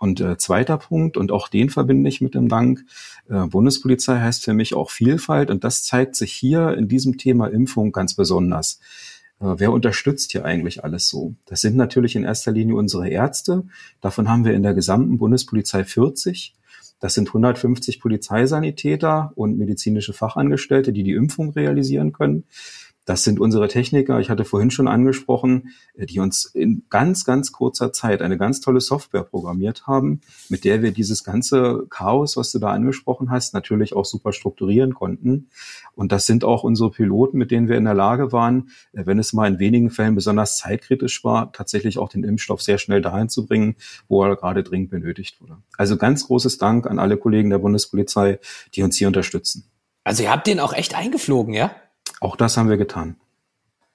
Und 0.00 0.20
äh, 0.20 0.36
zweiter 0.36 0.76
Punkt, 0.76 1.16
und 1.16 1.32
auch 1.32 1.48
den 1.48 1.70
verbinde 1.70 2.08
ich 2.08 2.20
mit 2.20 2.34
dem 2.34 2.48
Dank, 2.48 2.84
äh, 3.28 3.46
Bundespolizei 3.46 4.20
heißt 4.20 4.44
für 4.44 4.54
mich 4.54 4.74
auch 4.74 4.90
Vielfalt 4.90 5.50
und 5.50 5.64
das 5.64 5.84
zeigt 5.84 6.16
sich 6.16 6.32
hier 6.32 6.74
in 6.76 6.88
diesem 6.88 7.16
Thema 7.16 7.46
Impfung 7.46 7.92
ganz 7.92 8.14
besonders. 8.14 8.80
Äh, 9.40 9.54
wer 9.58 9.72
unterstützt 9.72 10.32
hier 10.32 10.44
eigentlich 10.44 10.84
alles 10.84 11.08
so? 11.08 11.34
Das 11.46 11.60
sind 11.60 11.76
natürlich 11.76 12.16
in 12.16 12.24
erster 12.24 12.52
Linie 12.52 12.76
unsere 12.76 13.08
Ärzte. 13.08 13.64
Davon 14.00 14.28
haben 14.28 14.44
wir 14.44 14.54
in 14.54 14.62
der 14.62 14.74
gesamten 14.74 15.18
Bundespolizei 15.18 15.84
40. 15.84 16.54
Das 17.00 17.14
sind 17.14 17.28
150 17.28 18.00
Polizeisanitäter 18.00 19.32
und 19.34 19.58
medizinische 19.58 20.12
Fachangestellte, 20.12 20.92
die 20.92 21.02
die 21.02 21.12
Impfung 21.12 21.50
realisieren 21.50 22.12
können. 22.12 22.44
Das 23.04 23.22
sind 23.22 23.38
unsere 23.38 23.68
Techniker, 23.68 24.18
ich 24.18 24.30
hatte 24.30 24.44
vorhin 24.44 24.70
schon 24.70 24.88
angesprochen, 24.88 25.74
äh, 25.94 26.06
die 26.06 26.20
uns 26.20 26.46
in 26.46 26.84
ganz, 26.88 27.24
ganz 27.24 27.52
kurzer 27.52 27.92
Zeit 27.92 28.22
eine 28.22 28.38
ganz 28.38 28.60
tolle 28.60 28.80
Software 28.80 29.24
programmiert 29.24 29.86
haben, 29.86 30.20
mit 30.48 30.64
der 30.64 30.82
wir 30.82 30.92
dieses 30.92 31.22
ganze 31.22 31.86
Chaos, 31.90 32.36
was 32.36 32.50
du 32.52 32.58
da 32.58 32.70
angesprochen 32.70 33.30
hast, 33.30 33.52
natürlich 33.52 33.94
auch 33.94 34.04
super 34.04 34.32
strukturieren 34.32 34.94
konnten. 34.94 35.50
Und 35.94 36.12
das 36.12 36.26
sind 36.26 36.44
auch 36.44 36.64
unsere 36.64 36.90
Piloten, 36.90 37.36
mit 37.36 37.50
denen 37.50 37.68
wir 37.68 37.76
in 37.76 37.84
der 37.84 37.94
Lage 37.94 38.32
waren, 38.32 38.70
äh, 38.92 39.04
wenn 39.04 39.18
es 39.18 39.32
mal 39.32 39.48
in 39.48 39.58
wenigen 39.58 39.90
Fällen 39.90 40.14
besonders 40.14 40.56
zeitkritisch 40.56 41.24
war, 41.24 41.52
tatsächlich 41.52 41.98
auch 41.98 42.08
den 42.08 42.24
Impfstoff 42.24 42.62
sehr 42.62 42.78
schnell 42.78 43.02
dahin 43.02 43.28
zu 43.28 43.46
bringen, 43.46 43.76
wo 44.08 44.24
er 44.24 44.36
gerade 44.36 44.62
dringend 44.62 44.90
benötigt 44.90 45.40
wurde. 45.40 45.58
Also 45.76 45.96
ganz 45.96 46.26
großes 46.26 46.58
Dank 46.58 46.86
an 46.86 46.98
alle 46.98 47.18
Kollegen 47.18 47.50
der 47.50 47.58
Bundespolizei, 47.58 48.38
die 48.74 48.82
uns 48.82 48.96
hier 48.96 49.08
unterstützen. 49.08 49.70
Also 50.04 50.22
ihr 50.22 50.30
habt 50.30 50.46
den 50.46 50.60
auch 50.60 50.72
echt 50.72 50.94
eingeflogen, 50.94 51.54
ja? 51.54 51.74
Auch 52.24 52.36
das 52.36 52.56
haben 52.56 52.70
wir 52.70 52.78
getan. 52.78 53.16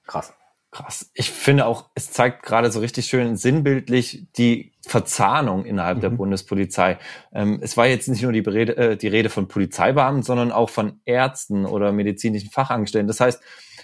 Krass. 0.06 0.32
Krass. 0.70 1.10
Ich 1.14 1.32
finde 1.32 1.66
auch, 1.66 1.90
es 1.96 2.12
zeigt 2.12 2.44
gerade 2.44 2.70
so 2.70 2.78
richtig 2.78 3.06
schön 3.06 3.36
sinnbildlich 3.36 4.28
die 4.36 4.70
Verzahnung 4.86 5.64
innerhalb 5.64 5.96
mhm. 5.96 6.02
der 6.02 6.10
Bundespolizei. 6.10 6.98
Ähm, 7.32 7.58
es 7.60 7.76
war 7.76 7.88
jetzt 7.88 8.06
nicht 8.06 8.22
nur 8.22 8.30
die 8.30 8.38
Rede, 8.38 8.76
äh, 8.76 8.96
die 8.96 9.08
Rede 9.08 9.30
von 9.30 9.48
Polizeibeamten, 9.48 10.22
sondern 10.22 10.52
auch 10.52 10.70
von 10.70 11.00
Ärzten 11.06 11.66
oder 11.66 11.90
medizinischen 11.90 12.50
Fachangestellten. 12.50 13.08
Das 13.08 13.18
heißt, 13.18 13.42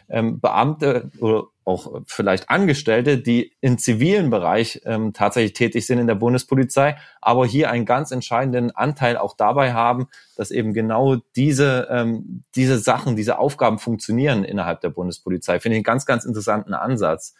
ähm, 0.09 0.41
Beamte 0.41 1.11
oder 1.19 1.45
auch 1.65 2.03
vielleicht 2.07 2.49
Angestellte, 2.49 3.19
die 3.19 3.53
im 3.61 3.77
zivilen 3.77 4.31
Bereich 4.31 4.83
ähm, 4.85 5.13
tatsächlich 5.13 5.53
tätig 5.53 5.85
sind 5.85 5.99
in 5.99 6.07
der 6.07 6.15
Bundespolizei, 6.15 6.97
aber 7.21 7.45
hier 7.45 7.71
einen 7.71 7.85
ganz 7.85 8.13
entscheidenden 8.13 8.71
Anteil 8.71 9.17
auch 9.17 9.37
dabei 9.37 9.73
haben, 9.73 10.07
dass 10.37 10.53
eben 10.53 10.73
genau 10.73 11.17
diese, 11.35 11.89
ähm, 11.91 12.45
diese 12.55 12.79
Sachen, 12.79 13.17
diese 13.17 13.39
Aufgaben 13.41 13.81
funktionieren 13.81 14.45
innerhalb 14.45 14.81
der 14.81 14.91
Bundespolizei. 14.91 15.59
Finde 15.59 15.75
ich 15.75 15.79
einen 15.79 15.85
ganz, 15.85 16.07
ganz 16.07 16.25
interessanten 16.25 16.73
Ansatz. 16.73 17.35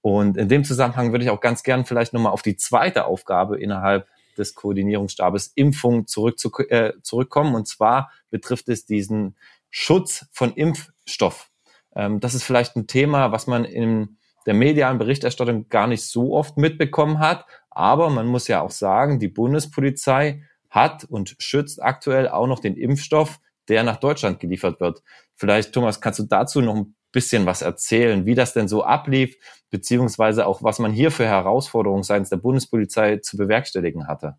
Und 0.00 0.36
in 0.36 0.48
dem 0.48 0.62
Zusammenhang 0.62 1.10
würde 1.10 1.24
ich 1.24 1.30
auch 1.30 1.40
ganz 1.40 1.64
gern 1.64 1.84
vielleicht 1.84 2.12
nochmal 2.12 2.30
auf 2.30 2.42
die 2.42 2.56
zweite 2.56 3.06
Aufgabe 3.06 3.58
innerhalb 3.58 4.06
des 4.38 4.54
Koordinierungsstabes 4.54 5.48
Impfung 5.56 6.06
zurück 6.06 6.38
zu, 6.38 6.52
äh, 6.68 6.92
zurückkommen. 7.02 7.56
Und 7.56 7.66
zwar 7.66 8.12
betrifft 8.30 8.68
es 8.68 8.86
diesen 8.86 9.34
Schutz 9.70 10.26
von 10.30 10.52
Impfstoff. 10.52 11.50
Ähm, 11.96 12.20
das 12.20 12.34
ist 12.34 12.44
vielleicht 12.44 12.76
ein 12.76 12.86
Thema, 12.86 13.32
was 13.32 13.46
man 13.46 13.64
in 13.64 14.18
der 14.46 14.54
medialen 14.54 14.98
Berichterstattung 14.98 15.68
gar 15.68 15.88
nicht 15.88 16.04
so 16.04 16.34
oft 16.34 16.56
mitbekommen 16.56 17.18
hat. 17.18 17.44
Aber 17.70 18.10
man 18.10 18.26
muss 18.26 18.48
ja 18.48 18.60
auch 18.60 18.70
sagen, 18.70 19.18
die 19.18 19.28
Bundespolizei 19.28 20.42
hat 20.70 21.04
und 21.04 21.34
schützt 21.38 21.82
aktuell 21.82 22.28
auch 22.28 22.46
noch 22.46 22.60
den 22.60 22.76
Impfstoff, 22.76 23.40
der 23.68 23.82
nach 23.82 23.96
Deutschland 23.96 24.38
geliefert 24.38 24.80
wird. 24.80 25.02
Vielleicht, 25.34 25.72
Thomas, 25.72 26.00
kannst 26.00 26.20
du 26.20 26.24
dazu 26.24 26.60
noch 26.60 26.76
ein 26.76 26.94
bisschen 27.12 27.46
was 27.46 27.62
erzählen, 27.62 28.26
wie 28.26 28.34
das 28.34 28.52
denn 28.52 28.68
so 28.68 28.84
ablief, 28.84 29.36
beziehungsweise 29.70 30.46
auch, 30.46 30.62
was 30.62 30.78
man 30.78 30.92
hier 30.92 31.10
für 31.10 31.26
Herausforderungen 31.26 32.02
seitens 32.02 32.28
der 32.28 32.36
Bundespolizei 32.36 33.18
zu 33.18 33.36
bewerkstelligen 33.36 34.06
hatte? 34.06 34.36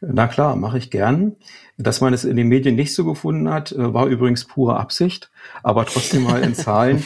Na 0.00 0.26
klar, 0.26 0.56
mache 0.56 0.78
ich 0.78 0.90
gern. 0.90 1.36
Dass 1.76 2.00
man 2.00 2.14
es 2.14 2.24
in 2.24 2.36
den 2.36 2.48
Medien 2.48 2.76
nicht 2.76 2.94
so 2.94 3.04
gefunden 3.04 3.48
hat, 3.50 3.72
äh, 3.72 3.92
war 3.92 4.06
übrigens 4.06 4.44
pure 4.44 4.76
Absicht, 4.78 5.32
aber 5.64 5.86
trotzdem 5.86 6.22
mal 6.22 6.42
in 6.42 6.54
Zahlen. 6.54 7.02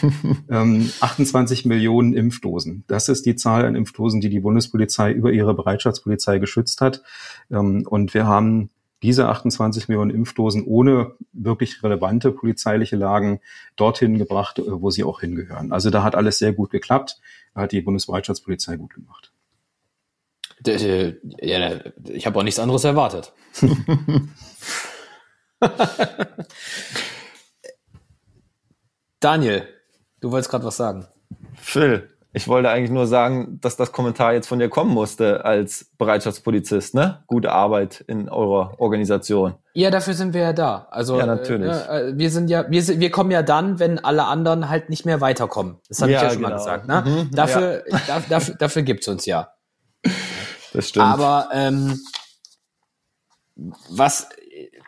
ähm, 0.51 0.91
28 1.01 1.65
Millionen 1.65 2.13
Impfdosen. 2.13 2.85
Das 2.87 3.09
ist 3.09 3.25
die 3.25 3.37
Zahl 3.37 3.65
an 3.65 3.75
Impfdosen, 3.75 4.21
die 4.21 4.29
die 4.29 4.41
Bundespolizei 4.41 5.13
über 5.13 5.33
ihre 5.33 5.55
Bereitschaftspolizei 5.55 6.39
geschützt 6.39 6.81
hat. 6.83 7.03
Ähm, 7.51 7.87
und 7.89 8.13
wir 8.13 8.27
haben 8.27 8.71
diese 9.03 9.29
28 9.29 9.89
Millionen 9.89 10.11
Impfdosen 10.11 10.65
ohne 10.65 11.13
wirklich 11.33 11.83
relevante 11.83 12.33
polizeiliche 12.33 12.97
Lagen 12.97 13.41
dorthin 13.77 14.19
gebracht, 14.19 14.59
äh, 14.59 14.65
wo 14.67 14.91
sie 14.91 15.05
auch 15.05 15.21
hingehören. 15.21 15.73
Also 15.73 15.91
da 15.91 16.03
hat 16.03 16.15
alles 16.15 16.39
sehr 16.39 16.53
gut 16.53 16.71
geklappt, 16.71 17.21
da 17.55 17.63
hat 17.63 17.73
die 17.73 17.81
Bundesbereitschaftspolizei 17.81 18.77
gut 18.77 18.95
gemacht. 18.95 19.33
Ja, 20.67 21.81
ich 22.09 22.27
habe 22.27 22.39
auch 22.39 22.43
nichts 22.43 22.59
anderes 22.61 22.85
erwartet. 22.85 23.33
Daniel, 29.21 29.67
du 30.21 30.31
wolltest 30.31 30.51
gerade 30.51 30.65
was 30.65 30.77
sagen. 30.77 31.07
Phil, 31.55 32.09
ich 32.33 32.47
wollte 32.47 32.71
eigentlich 32.71 32.91
nur 32.91 33.07
sagen, 33.07 33.59
dass 33.61 33.77
das 33.77 33.91
Kommentar 33.91 34.33
jetzt 34.35 34.47
von 34.47 34.59
dir 34.59 34.69
kommen 34.69 34.93
musste 34.93 35.45
als 35.45 35.91
Bereitschaftspolizist, 35.99 36.95
ne? 36.95 37.25
Gute 37.27 37.51
Arbeit 37.53 38.05
in 38.07 38.29
eurer 38.29 38.79
Organisation. 38.79 39.55
Ja, 39.73 39.91
dafür 39.91 40.15
sind 40.15 40.35
wir 40.35 40.43
ja 40.43 40.53
da. 40.53 40.87
Also 40.91 41.19
ja, 41.19 41.27
natürlich. 41.27 41.73
Äh, 41.73 42.11
äh 42.11 42.19
wir 42.19 42.31
sind 42.31 42.49
ja, 42.49 42.71
wir, 42.71 42.87
wir 42.87 43.11
kommen 43.11 43.31
ja 43.31 43.43
dann, 43.43 43.79
wenn 43.81 43.99
alle 43.99 44.25
anderen 44.25 44.69
halt 44.69 44.91
nicht 44.91 45.07
mehr 45.07 45.21
weiterkommen. 45.21 45.79
Das 45.89 46.03
habe 46.03 46.13
ja, 46.13 46.19
ich 46.19 46.23
ja 46.23 46.31
schon 46.31 46.39
genau. 46.39 46.51
mal 46.51 46.57
gesagt. 46.57 46.87
Ne? 46.87 47.05
Mhm, 47.07 47.31
dafür, 47.35 47.85
ja. 47.89 48.21
dafür, 48.29 48.55
dafür 48.57 48.83
gibt's 48.83 49.09
uns 49.09 49.27
ja. 49.27 49.53
Das 50.79 50.91
stimmt. 50.91 51.07
Aber 51.07 51.49
ähm, 51.53 52.01
was 53.91 54.29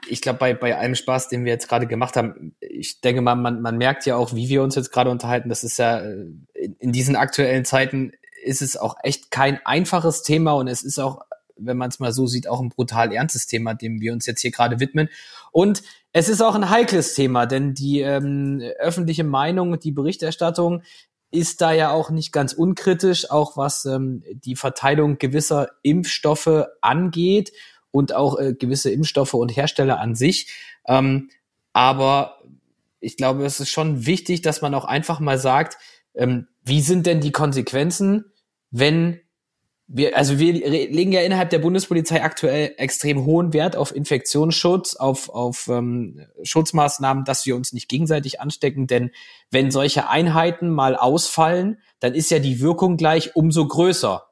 ich 0.08 0.22
glaube, 0.22 0.38
bei, 0.38 0.54
bei 0.54 0.78
allem 0.78 0.94
Spaß, 0.94 1.28
den 1.28 1.44
wir 1.44 1.50
jetzt 1.50 1.68
gerade 1.68 1.88
gemacht 1.88 2.14
haben, 2.14 2.54
ich 2.60 3.00
denke 3.00 3.22
mal, 3.22 3.34
man, 3.34 3.60
man 3.60 3.76
merkt 3.76 4.06
ja 4.06 4.14
auch, 4.14 4.32
wie 4.32 4.48
wir 4.48 4.62
uns 4.62 4.76
jetzt 4.76 4.92
gerade 4.92 5.10
unterhalten, 5.10 5.48
das 5.48 5.64
ist 5.64 5.78
ja 5.78 5.98
äh, 5.98 6.26
in, 6.54 6.76
in 6.78 6.92
diesen 6.92 7.16
aktuellen 7.16 7.64
Zeiten 7.64 8.12
ist 8.44 8.62
es 8.62 8.76
auch 8.76 8.94
echt 9.02 9.32
kein 9.32 9.58
einfaches 9.64 10.22
Thema 10.22 10.52
und 10.52 10.68
es 10.68 10.84
ist 10.84 11.00
auch, 11.00 11.22
wenn 11.56 11.76
man 11.76 11.88
es 11.88 11.98
mal 11.98 12.12
so 12.12 12.28
sieht, 12.28 12.46
auch 12.46 12.60
ein 12.60 12.68
brutal 12.68 13.12
ernstes 13.12 13.48
Thema, 13.48 13.74
dem 13.74 14.00
wir 14.00 14.12
uns 14.12 14.26
jetzt 14.26 14.42
hier 14.42 14.52
gerade 14.52 14.78
widmen. 14.78 15.08
Und 15.50 15.82
es 16.12 16.28
ist 16.28 16.40
auch 16.40 16.54
ein 16.54 16.70
heikles 16.70 17.14
Thema, 17.14 17.46
denn 17.46 17.74
die 17.74 18.00
ähm, 18.00 18.62
öffentliche 18.78 19.24
Meinung, 19.24 19.80
die 19.80 19.90
Berichterstattung 19.90 20.82
ist 21.30 21.60
da 21.60 21.72
ja 21.72 21.90
auch 21.90 22.10
nicht 22.10 22.32
ganz 22.32 22.52
unkritisch, 22.52 23.30
auch 23.30 23.56
was 23.56 23.84
ähm, 23.84 24.22
die 24.32 24.56
Verteilung 24.56 25.18
gewisser 25.18 25.68
Impfstoffe 25.82 26.64
angeht 26.80 27.52
und 27.90 28.14
auch 28.14 28.38
äh, 28.38 28.54
gewisse 28.54 28.90
Impfstoffe 28.90 29.34
und 29.34 29.50
Hersteller 29.50 30.00
an 30.00 30.14
sich. 30.14 30.48
Ähm, 30.86 31.30
aber 31.72 32.42
ich 33.00 33.16
glaube, 33.16 33.44
es 33.44 33.60
ist 33.60 33.70
schon 33.70 34.06
wichtig, 34.06 34.42
dass 34.42 34.60
man 34.60 34.74
auch 34.74 34.84
einfach 34.84 35.20
mal 35.20 35.38
sagt, 35.38 35.78
ähm, 36.14 36.48
wie 36.62 36.80
sind 36.80 37.06
denn 37.06 37.20
die 37.20 37.32
Konsequenzen, 37.32 38.24
wenn 38.70 39.20
wir, 39.92 40.16
also 40.16 40.38
wir 40.38 40.52
legen 40.52 41.10
ja 41.10 41.20
innerhalb 41.22 41.50
der 41.50 41.58
Bundespolizei 41.58 42.22
aktuell 42.22 42.74
extrem 42.76 43.24
hohen 43.24 43.52
Wert 43.52 43.74
auf 43.74 43.94
Infektionsschutz, 43.94 44.94
auf, 44.94 45.28
auf 45.28 45.66
ähm, 45.66 46.26
Schutzmaßnahmen, 46.44 47.24
dass 47.24 47.44
wir 47.44 47.56
uns 47.56 47.72
nicht 47.72 47.88
gegenseitig 47.88 48.40
anstecken. 48.40 48.86
Denn 48.86 49.10
wenn 49.50 49.72
solche 49.72 50.08
Einheiten 50.08 50.70
mal 50.70 50.94
ausfallen, 50.94 51.78
dann 51.98 52.14
ist 52.14 52.30
ja 52.30 52.38
die 52.38 52.60
Wirkung 52.60 52.96
gleich 52.96 53.34
umso 53.34 53.66
größer. 53.66 54.28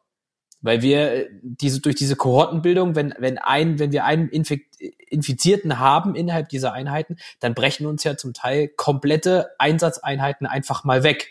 Weil 0.60 0.82
wir 0.82 1.12
äh, 1.12 1.28
diese, 1.42 1.80
durch 1.80 1.96
diese 1.96 2.14
Kohortenbildung, 2.14 2.94
wenn, 2.94 3.12
wenn 3.18 3.38
ein, 3.38 3.80
wenn 3.80 3.90
wir 3.90 4.04
einen 4.04 4.28
Infekt, 4.28 4.80
Infizierten 5.10 5.80
haben 5.80 6.14
innerhalb 6.14 6.50
dieser 6.50 6.72
Einheiten, 6.72 7.16
dann 7.40 7.54
brechen 7.54 7.86
uns 7.86 8.04
ja 8.04 8.16
zum 8.16 8.32
Teil 8.32 8.68
komplette 8.68 9.50
Einsatzeinheiten 9.58 10.46
einfach 10.46 10.84
mal 10.84 11.02
weg. 11.02 11.30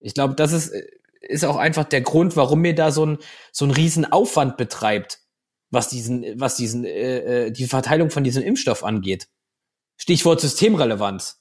Ich 0.00 0.14
glaube, 0.14 0.34
das 0.34 0.52
ist, 0.52 0.70
äh, 0.70 0.86
ist 1.28 1.44
auch 1.44 1.56
einfach 1.56 1.84
der 1.84 2.00
Grund, 2.00 2.36
warum 2.36 2.60
mir 2.60 2.74
da 2.74 2.90
so 2.90 3.06
ein, 3.06 3.18
so 3.52 3.64
ein 3.64 3.70
Riesenaufwand 3.70 4.56
betreibt, 4.56 5.20
was 5.70 5.88
diesen, 5.88 6.24
was 6.40 6.56
diesen, 6.56 6.84
äh, 6.84 7.46
äh, 7.46 7.50
die 7.52 7.66
Verteilung 7.66 8.10
von 8.10 8.24
diesem 8.24 8.42
Impfstoff 8.42 8.82
angeht. 8.82 9.28
Stichwort 9.96 10.40
Systemrelevanz. 10.40 11.37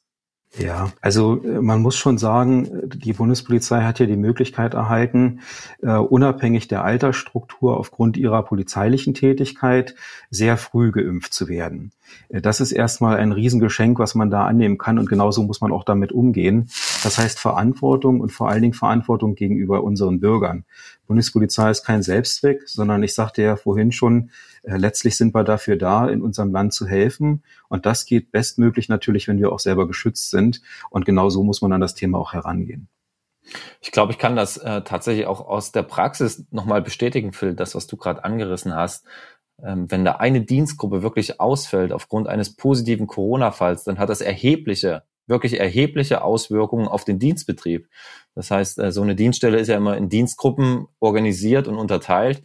Ja, 0.56 0.92
also 1.01 1.44
äh, 1.44 1.62
man 1.62 1.82
muss 1.82 1.98
schon 1.98 2.18
sagen, 2.18 2.89
die 2.89 3.13
Bundespolizei 3.13 3.84
hat 3.84 4.00
ja 4.00 4.06
die 4.06 4.16
Möglichkeit 4.16 4.74
erhalten, 4.74 5.42
uh, 5.84 6.00
unabhängig 6.00 6.68
der 6.68 6.84
Altersstruktur 6.84 7.77
aufgrund 7.77 8.18
ihrer 8.18 8.44
polizeilichen 8.44 9.13
Tätigkeit 9.13 9.96
sehr 10.32 10.58
früh 10.58 10.92
geimpft 10.92 11.34
zu 11.34 11.48
werden. 11.48 11.92
Äh, 12.30 12.42
das 12.42 12.62
ist 12.62 12.72
erstmal 12.72 13.18
ein 13.18 13.34
Riesengeschenk, 13.34 14.00
was 14.00 14.16
man 14.16 14.32
da 14.32 14.46
annehmen 14.46 14.77
kann 14.77 15.00
und 15.00 15.10
genauso 15.10 15.44
muss 15.44 15.62
man 15.62 15.72
auch 15.72 15.84
damit 15.84 16.12
umgehen. 16.12 16.70
Das 17.04 17.18
heißt 17.18 17.39
Verantwortung 17.39 18.22
und 18.22 18.32
vor 18.32 18.50
allen 18.50 18.62
Dingen 18.62 18.74
Verantwortung 18.74 19.36
gegenüber 19.36 19.84
unseren 19.84 20.20
Bürgern. 20.20 20.66
Bundespolizei 21.08 21.72
ist 21.72 21.86
kein 21.86 22.04
Selbstzweck, 22.04 22.63
sondern 22.66 23.04
ich 23.04 23.13
sagte 23.13 23.42
ja 23.42 23.56
vorhin 23.56 23.92
schon, 23.92 24.30
äh, 24.57 24.57
letztlich 24.75 25.15
sind 25.15 25.33
wir 25.33 25.43
dafür 25.43 25.77
da, 25.77 26.07
in 26.09 26.21
unserem 26.21 26.51
Land 26.51 26.74
zu 26.74 26.88
helfen. 26.88 27.43
Und 27.69 27.86
das 27.86 28.05
geht 28.05 28.31
bestmöglich 28.31 28.89
natürlich, 28.89 29.27
wenn 29.27 29.39
wir 29.39 29.51
auch 29.51 29.59
selber 29.59 29.88
geschützt 29.88 30.29
sind. 30.29 30.62
Und 30.89 31.05
genau 31.05 31.29
so 31.29 31.43
muss 31.43 31.62
man 31.62 31.71
an 31.71 31.81
das 31.81 31.95
Thema 31.95 32.17
auch 32.17 32.33
herangehen. 32.33 32.89
Ich 33.81 33.91
glaube, 33.91 34.12
ich 34.12 34.17
kann 34.17 34.36
das 34.36 34.57
äh, 34.57 34.81
tatsächlich 34.81 35.25
auch 35.25 35.47
aus 35.47 35.71
der 35.71 35.83
Praxis 35.83 36.45
nochmal 36.51 36.81
bestätigen, 36.81 37.31
Phil, 37.31 37.53
das, 37.53 37.75
was 37.75 37.88
du 37.88 37.95
gerade 37.95 38.24
angerissen 38.24 38.75
hast. 38.75 39.05
Ähm, 39.63 39.89
wenn 39.89 40.05
da 40.05 40.13
eine 40.13 40.41
Dienstgruppe 40.41 41.01
wirklich 41.01 41.39
ausfällt 41.39 41.91
aufgrund 41.91 42.27
eines 42.27 42.55
positiven 42.55 43.07
Corona-Falls, 43.07 43.83
dann 43.86 44.00
hat 44.00 44.09
das 44.09 44.21
erhebliche, 44.21 45.03
wirklich 45.25 45.59
erhebliche 45.59 46.24
Auswirkungen 46.24 46.88
auf 46.88 47.05
den 47.05 47.19
Dienstbetrieb. 47.19 47.88
Das 48.36 48.51
heißt, 48.51 48.79
äh, 48.79 48.91
so 48.91 49.01
eine 49.01 49.15
Dienststelle 49.15 49.59
ist 49.59 49.67
ja 49.67 49.77
immer 49.77 49.97
in 49.97 50.09
Dienstgruppen 50.09 50.88
organisiert 51.00 51.67
und 51.67 51.77
unterteilt. 51.77 52.43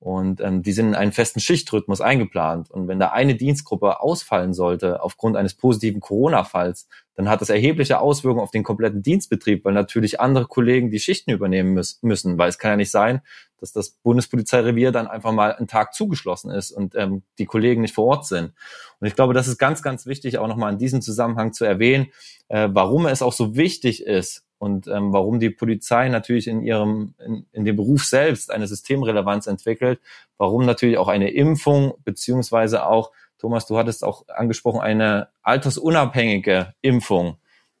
Und 0.00 0.40
ähm, 0.40 0.62
die 0.62 0.72
sind 0.72 0.88
in 0.88 0.94
einen 0.94 1.10
festen 1.10 1.40
Schichtrhythmus 1.40 2.00
eingeplant. 2.00 2.70
Und 2.70 2.86
wenn 2.86 3.00
da 3.00 3.08
eine 3.08 3.34
Dienstgruppe 3.34 4.00
ausfallen 4.00 4.54
sollte 4.54 5.02
aufgrund 5.02 5.36
eines 5.36 5.54
positiven 5.54 6.00
Corona-Falls, 6.00 6.88
dann 7.16 7.28
hat 7.28 7.40
das 7.40 7.48
erhebliche 7.48 7.98
Auswirkungen 7.98 8.42
auf 8.42 8.52
den 8.52 8.62
kompletten 8.62 9.02
Dienstbetrieb, 9.02 9.64
weil 9.64 9.74
natürlich 9.74 10.20
andere 10.20 10.46
Kollegen 10.46 10.92
die 10.92 11.00
Schichten 11.00 11.32
übernehmen 11.32 11.74
müß 11.74 11.98
müssen. 12.02 12.38
Weil 12.38 12.48
es 12.48 12.58
kann 12.58 12.72
ja 12.72 12.76
nicht 12.76 12.92
sein, 12.92 13.22
dass 13.60 13.72
das 13.72 13.90
Bundespolizeirevier 13.90 14.92
dann 14.92 15.08
einfach 15.08 15.32
mal 15.32 15.52
einen 15.52 15.66
Tag 15.66 15.94
zugeschlossen 15.94 16.52
ist 16.52 16.70
und 16.70 16.94
ähm, 16.94 17.24
die 17.38 17.46
Kollegen 17.46 17.82
nicht 17.82 17.94
vor 17.94 18.06
Ort 18.06 18.26
sind. 18.26 18.52
Und 19.00 19.08
ich 19.08 19.16
glaube, 19.16 19.34
das 19.34 19.48
ist 19.48 19.58
ganz, 19.58 19.82
ganz 19.82 20.06
wichtig, 20.06 20.38
auch 20.38 20.46
nochmal 20.46 20.72
in 20.72 20.78
diesem 20.78 21.02
Zusammenhang 21.02 21.52
zu 21.52 21.64
erwähnen, 21.64 22.06
äh, 22.46 22.68
warum 22.70 23.06
es 23.06 23.20
auch 23.20 23.32
so 23.32 23.56
wichtig 23.56 24.04
ist, 24.04 24.44
und 24.58 24.88
ähm, 24.88 25.12
warum 25.12 25.38
die 25.38 25.50
Polizei 25.50 26.08
natürlich 26.08 26.48
in 26.48 26.62
ihrem 26.62 27.14
in, 27.24 27.46
in 27.52 27.64
dem 27.64 27.76
Beruf 27.76 28.04
selbst 28.04 28.50
eine 28.50 28.66
Systemrelevanz 28.66 29.46
entwickelt, 29.46 30.00
warum 30.36 30.66
natürlich 30.66 30.98
auch 30.98 31.08
eine 31.08 31.30
Impfung 31.30 31.94
beziehungsweise 32.04 32.86
auch 32.86 33.12
Thomas, 33.38 33.66
du 33.66 33.78
hattest 33.78 34.04
auch 34.04 34.24
angesprochen 34.28 34.80
eine 34.80 35.28
altersunabhängige 35.42 36.74
Impfung 36.80 37.36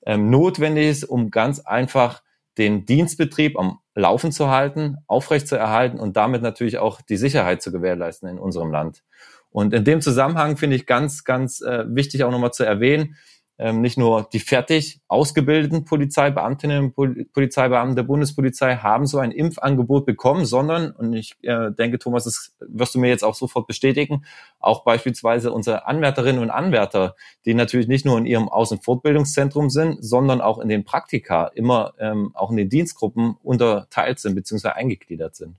ähm, 0.06 0.30
notwendig 0.30 0.88
ist, 0.88 1.04
um 1.04 1.30
ganz 1.30 1.60
einfach 1.60 2.22
den 2.58 2.86
Dienstbetrieb 2.86 3.58
am 3.58 3.78
Laufen 3.94 4.32
zu 4.32 4.48
halten, 4.48 4.98
aufrecht 5.06 5.48
zu 5.48 5.56
erhalten 5.56 5.98
und 5.98 6.16
damit 6.16 6.42
natürlich 6.42 6.78
auch 6.78 7.00
die 7.00 7.16
Sicherheit 7.16 7.62
zu 7.62 7.72
gewährleisten 7.72 8.28
in 8.28 8.38
unserem 8.38 8.70
Land. 8.70 9.02
Und 9.50 9.74
in 9.74 9.84
dem 9.84 10.00
Zusammenhang 10.00 10.56
finde 10.56 10.76
ich 10.76 10.86
ganz, 10.86 11.24
ganz 11.24 11.60
äh, 11.60 11.84
wichtig 11.88 12.24
auch 12.24 12.30
nochmal 12.30 12.52
zu 12.52 12.64
erwähnen, 12.64 13.16
ähm, 13.58 13.80
nicht 13.80 13.98
nur 13.98 14.28
die 14.32 14.38
fertig 14.38 15.00
ausgebildeten 15.08 15.84
Polizeibeamtinnen 15.84 16.92
und 16.94 17.32
Polizeibeamten 17.32 17.96
der 17.96 18.04
Bundespolizei 18.04 18.76
haben 18.76 19.06
so 19.06 19.18
ein 19.18 19.32
Impfangebot 19.32 20.06
bekommen, 20.06 20.44
sondern, 20.44 20.92
und 20.92 21.12
ich 21.12 21.36
äh, 21.42 21.72
denke, 21.72 21.98
Thomas, 21.98 22.24
das 22.24 22.54
wirst 22.60 22.94
du 22.94 23.00
mir 23.00 23.08
jetzt 23.08 23.24
auch 23.24 23.34
sofort 23.34 23.66
bestätigen, 23.66 24.24
auch 24.60 24.84
beispielsweise 24.84 25.52
unsere 25.52 25.86
Anwärterinnen 25.86 26.40
und 26.40 26.50
Anwärter, 26.50 27.16
die 27.44 27.54
natürlich 27.54 27.88
nicht 27.88 28.06
nur 28.06 28.16
in 28.16 28.26
ihrem 28.26 28.48
Außenfortbildungszentrum 28.48 29.70
sind, 29.70 30.04
sondern 30.04 30.40
auch 30.40 30.58
in 30.58 30.68
den 30.68 30.84
Praktika 30.84 31.48
immer 31.48 31.94
ähm, 31.98 32.30
auch 32.34 32.50
in 32.50 32.56
den 32.56 32.68
Dienstgruppen 32.68 33.36
unterteilt 33.42 34.20
sind 34.20 34.36
bzw. 34.36 34.68
eingegliedert 34.68 35.34
sind. 35.34 35.56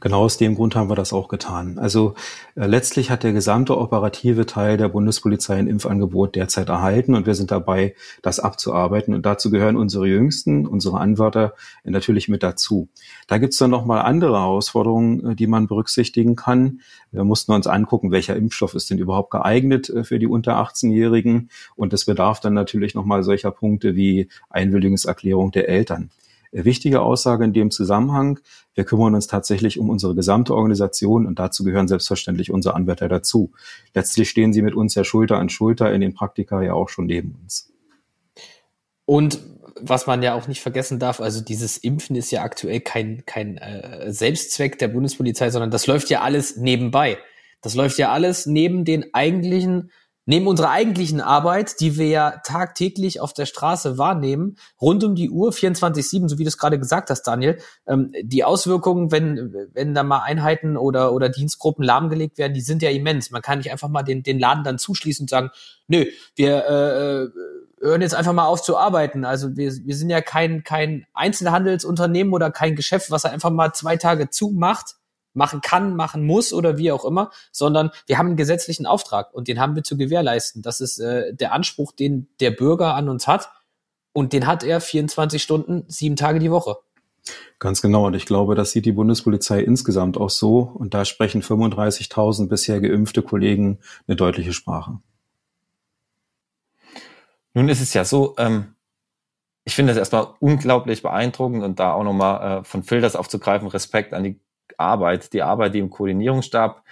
Genau 0.00 0.20
aus 0.24 0.38
dem 0.38 0.54
Grund 0.54 0.76
haben 0.76 0.88
wir 0.88 0.94
das 0.94 1.12
auch 1.12 1.28
getan. 1.28 1.78
Also 1.78 2.14
äh, 2.54 2.66
letztlich 2.66 3.10
hat 3.10 3.24
der 3.24 3.32
gesamte 3.32 3.76
operative 3.76 4.46
Teil 4.46 4.76
der 4.76 4.88
Bundespolizei 4.88 5.56
ein 5.56 5.66
Impfangebot 5.66 6.36
derzeit 6.36 6.68
erhalten 6.68 7.14
und 7.14 7.26
wir 7.26 7.34
sind 7.34 7.50
dabei, 7.50 7.94
das 8.22 8.38
abzuarbeiten. 8.38 9.12
Und 9.14 9.26
dazu 9.26 9.50
gehören 9.50 9.76
unsere 9.76 10.06
Jüngsten, 10.06 10.66
unsere 10.66 11.00
Anwärter 11.00 11.54
natürlich 11.84 12.28
mit 12.28 12.42
dazu. 12.42 12.88
Da 13.26 13.38
gibt's 13.38 13.58
dann 13.58 13.70
nochmal 13.70 14.02
andere 14.02 14.38
Herausforderungen, 14.38 15.32
äh, 15.32 15.34
die 15.34 15.48
man 15.48 15.66
berücksichtigen 15.66 16.36
kann. 16.36 16.80
Wir 17.10 17.24
mussten 17.24 17.52
uns 17.52 17.66
angucken, 17.66 18.12
welcher 18.12 18.36
Impfstoff 18.36 18.74
ist 18.74 18.90
denn 18.90 18.98
überhaupt 18.98 19.30
geeignet 19.30 19.90
äh, 19.90 20.04
für 20.04 20.20
die 20.20 20.28
unter 20.28 20.60
18-Jährigen. 20.62 21.50
Und 21.74 21.92
es 21.92 22.04
bedarf 22.04 22.38
dann 22.40 22.54
natürlich 22.54 22.94
nochmal 22.94 23.24
solcher 23.24 23.50
Punkte 23.50 23.96
wie 23.96 24.28
Einwilligungserklärung 24.50 25.50
der 25.50 25.68
Eltern. 25.68 26.10
Wichtige 26.52 27.02
Aussage 27.02 27.44
in 27.44 27.52
dem 27.52 27.70
Zusammenhang, 27.70 28.40
wir 28.74 28.84
kümmern 28.84 29.14
uns 29.14 29.26
tatsächlich 29.26 29.78
um 29.78 29.90
unsere 29.90 30.14
gesamte 30.14 30.54
Organisation 30.54 31.26
und 31.26 31.38
dazu 31.38 31.64
gehören 31.64 31.88
selbstverständlich 31.88 32.50
unsere 32.50 32.74
Anwärter 32.74 33.08
dazu. 33.08 33.52
Letztlich 33.94 34.30
stehen 34.30 34.52
sie 34.52 34.62
mit 34.62 34.74
uns 34.74 34.94
ja 34.94 35.04
Schulter 35.04 35.38
an 35.38 35.48
Schulter 35.48 35.92
in 35.92 36.00
den 36.00 36.14
Praktika 36.14 36.62
ja 36.62 36.72
auch 36.74 36.88
schon 36.88 37.06
neben 37.06 37.38
uns. 37.42 37.72
Und 39.04 39.40
was 39.80 40.06
man 40.06 40.22
ja 40.22 40.34
auch 40.34 40.48
nicht 40.48 40.60
vergessen 40.60 40.98
darf, 40.98 41.20
also 41.20 41.40
dieses 41.40 41.78
Impfen 41.78 42.16
ist 42.16 42.30
ja 42.30 42.42
aktuell 42.42 42.80
kein, 42.80 43.24
kein 43.26 43.58
äh, 43.58 44.12
Selbstzweck 44.12 44.78
der 44.78 44.88
Bundespolizei, 44.88 45.50
sondern 45.50 45.70
das 45.70 45.86
läuft 45.86 46.10
ja 46.10 46.20
alles 46.20 46.56
nebenbei. 46.56 47.18
Das 47.60 47.74
läuft 47.74 47.98
ja 47.98 48.12
alles 48.12 48.46
neben 48.46 48.84
den 48.84 49.12
eigentlichen 49.14 49.90
Neben 50.30 50.46
unserer 50.46 50.68
eigentlichen 50.68 51.22
Arbeit, 51.22 51.80
die 51.80 51.96
wir 51.96 52.08
ja 52.08 52.34
tagtäglich 52.44 53.18
auf 53.18 53.32
der 53.32 53.46
Straße 53.46 53.96
wahrnehmen, 53.96 54.58
rund 54.78 55.02
um 55.02 55.14
die 55.14 55.30
Uhr, 55.30 55.52
24-7, 55.52 56.28
so 56.28 56.36
wie 56.36 56.44
du 56.44 56.48
es 56.48 56.58
gerade 56.58 56.78
gesagt 56.78 57.08
hast, 57.08 57.22
Daniel, 57.22 57.58
ähm, 57.86 58.12
die 58.22 58.44
Auswirkungen, 58.44 59.10
wenn, 59.10 59.54
wenn 59.72 59.94
da 59.94 60.02
mal 60.02 60.18
Einheiten 60.18 60.76
oder, 60.76 61.14
oder 61.14 61.30
Dienstgruppen 61.30 61.82
lahmgelegt 61.82 62.36
werden, 62.36 62.52
die 62.52 62.60
sind 62.60 62.82
ja 62.82 62.90
immens. 62.90 63.30
Man 63.30 63.40
kann 63.40 63.56
nicht 63.56 63.72
einfach 63.72 63.88
mal 63.88 64.02
den, 64.02 64.22
den 64.22 64.38
Laden 64.38 64.64
dann 64.64 64.76
zuschließen 64.76 65.22
und 65.24 65.30
sagen, 65.30 65.48
nö, 65.86 66.04
wir 66.36 66.66
äh, 66.66 67.22
äh 67.22 67.30
hören 67.80 68.02
jetzt 68.02 68.14
einfach 68.14 68.34
mal 68.34 68.44
auf 68.44 68.60
zu 68.60 68.76
arbeiten. 68.76 69.24
Also 69.24 69.56
wir, 69.56 69.72
wir 69.72 69.96
sind 69.96 70.10
ja 70.10 70.20
kein, 70.20 70.62
kein 70.62 71.06
Einzelhandelsunternehmen 71.14 72.34
oder 72.34 72.50
kein 72.50 72.76
Geschäft, 72.76 73.10
was 73.10 73.24
einfach 73.24 73.50
mal 73.50 73.72
zwei 73.72 73.96
Tage 73.96 74.28
zumacht 74.28 74.96
machen 75.34 75.60
kann, 75.60 75.94
machen 75.94 76.24
muss 76.24 76.52
oder 76.52 76.78
wie 76.78 76.92
auch 76.92 77.04
immer, 77.04 77.30
sondern 77.52 77.90
wir 78.06 78.18
haben 78.18 78.28
einen 78.28 78.36
gesetzlichen 78.36 78.86
Auftrag 78.86 79.32
und 79.32 79.48
den 79.48 79.60
haben 79.60 79.76
wir 79.76 79.84
zu 79.84 79.96
gewährleisten. 79.96 80.62
Das 80.62 80.80
ist 80.80 80.98
äh, 80.98 81.34
der 81.34 81.52
Anspruch, 81.52 81.92
den 81.92 82.28
der 82.40 82.50
Bürger 82.50 82.94
an 82.94 83.08
uns 83.08 83.26
hat 83.26 83.50
und 84.12 84.32
den 84.32 84.46
hat 84.46 84.64
er 84.64 84.80
24 84.80 85.42
Stunden, 85.42 85.84
sieben 85.88 86.16
Tage 86.16 86.38
die 86.38 86.50
Woche. 86.50 86.76
Ganz 87.58 87.82
genau. 87.82 88.06
Und 88.06 88.14
ich 88.14 88.26
glaube, 88.26 88.54
das 88.54 88.72
sieht 88.72 88.86
die 88.86 88.92
Bundespolizei 88.92 89.60
insgesamt 89.60 90.16
auch 90.16 90.30
so. 90.30 90.60
Und 90.60 90.94
da 90.94 91.04
sprechen 91.04 91.42
35.000 91.42 92.48
bisher 92.48 92.80
geimpfte 92.80 93.22
Kollegen 93.22 93.78
eine 94.06 94.16
deutliche 94.16 94.52
Sprache. 94.52 94.98
Nun 97.54 97.68
ist 97.68 97.80
es 97.80 97.94
ja 97.94 98.04
so, 98.04 98.34
ähm, 98.38 98.74
ich 99.64 99.74
finde 99.74 99.92
das 99.92 99.98
erstmal 99.98 100.28
unglaublich 100.40 101.02
beeindruckend 101.02 101.62
und 101.62 101.78
da 101.78 101.92
auch 101.92 102.04
nochmal 102.04 102.60
äh, 102.60 102.64
von 102.64 102.82
Phil 102.84 103.00
das 103.00 103.16
aufzugreifen, 103.16 103.68
Respekt 103.68 104.14
an 104.14 104.24
die 104.24 104.40
Arbeit, 104.76 105.32
die 105.32 105.42
Arbeit, 105.42 105.74
die 105.74 105.78
im 105.78 105.90
Koordinierungsstab 105.90 106.82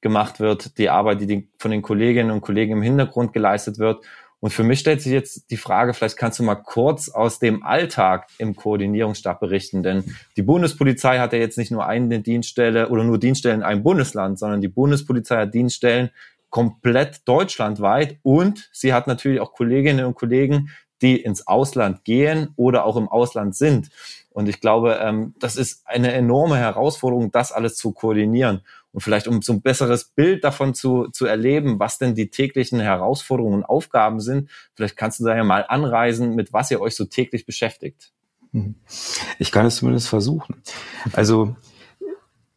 gemacht 0.00 0.40
wird, 0.40 0.78
die 0.78 0.88
Arbeit, 0.88 1.20
die 1.22 1.48
von 1.58 1.70
den 1.70 1.82
Kolleginnen 1.82 2.30
und 2.30 2.40
Kollegen 2.40 2.74
im 2.74 2.82
Hintergrund 2.82 3.32
geleistet 3.32 3.78
wird. 3.78 4.04
Und 4.38 4.50
für 4.50 4.62
mich 4.62 4.80
stellt 4.80 5.00
sich 5.00 5.12
jetzt 5.12 5.50
die 5.50 5.56
Frage, 5.56 5.94
vielleicht 5.94 6.18
kannst 6.18 6.38
du 6.38 6.42
mal 6.42 6.56
kurz 6.56 7.08
aus 7.08 7.38
dem 7.38 7.64
Alltag 7.64 8.28
im 8.38 8.54
Koordinierungsstab 8.54 9.40
berichten, 9.40 9.82
denn 9.82 10.04
die 10.36 10.42
Bundespolizei 10.42 11.18
hat 11.18 11.32
ja 11.32 11.38
jetzt 11.38 11.58
nicht 11.58 11.70
nur 11.70 11.86
eine 11.86 12.20
Dienststelle 12.20 12.90
oder 12.90 13.02
nur 13.02 13.18
Dienststellen 13.18 13.60
in 13.60 13.66
einem 13.66 13.82
Bundesland, 13.82 14.38
sondern 14.38 14.60
die 14.60 14.68
Bundespolizei 14.68 15.38
hat 15.38 15.54
Dienststellen 15.54 16.10
komplett 16.50 17.26
deutschlandweit 17.26 18.18
und 18.22 18.68
sie 18.72 18.92
hat 18.92 19.06
natürlich 19.06 19.40
auch 19.40 19.52
Kolleginnen 19.52 20.04
und 20.04 20.14
Kollegen, 20.14 20.70
die 21.02 21.20
ins 21.20 21.46
Ausland 21.46 22.04
gehen 22.04 22.50
oder 22.56 22.84
auch 22.84 22.96
im 22.96 23.08
Ausland 23.08 23.54
sind. 23.56 23.90
Und 24.30 24.48
ich 24.48 24.60
glaube, 24.60 24.98
ähm, 25.00 25.34
das 25.38 25.56
ist 25.56 25.86
eine 25.86 26.12
enorme 26.12 26.58
Herausforderung, 26.58 27.30
das 27.30 27.52
alles 27.52 27.76
zu 27.76 27.92
koordinieren. 27.92 28.60
Und 28.92 29.00
vielleicht, 29.00 29.28
um 29.28 29.42
so 29.42 29.52
ein 29.52 29.62
besseres 29.62 30.04
Bild 30.04 30.44
davon 30.44 30.74
zu, 30.74 31.08
zu 31.08 31.26
erleben, 31.26 31.78
was 31.78 31.98
denn 31.98 32.14
die 32.14 32.30
täglichen 32.30 32.80
Herausforderungen 32.80 33.56
und 33.56 33.64
Aufgaben 33.64 34.20
sind, 34.20 34.50
vielleicht 34.74 34.96
kannst 34.96 35.20
du 35.20 35.24
da 35.24 35.36
ja 35.36 35.44
mal 35.44 35.64
anreisen, 35.68 36.34
mit 36.34 36.52
was 36.52 36.70
ihr 36.70 36.80
euch 36.80 36.96
so 36.96 37.04
täglich 37.04 37.46
beschäftigt. 37.46 38.12
Ich 39.38 39.52
kann 39.52 39.66
es 39.66 39.76
zumindest 39.76 40.08
versuchen. 40.08 40.62
Also 41.12 41.56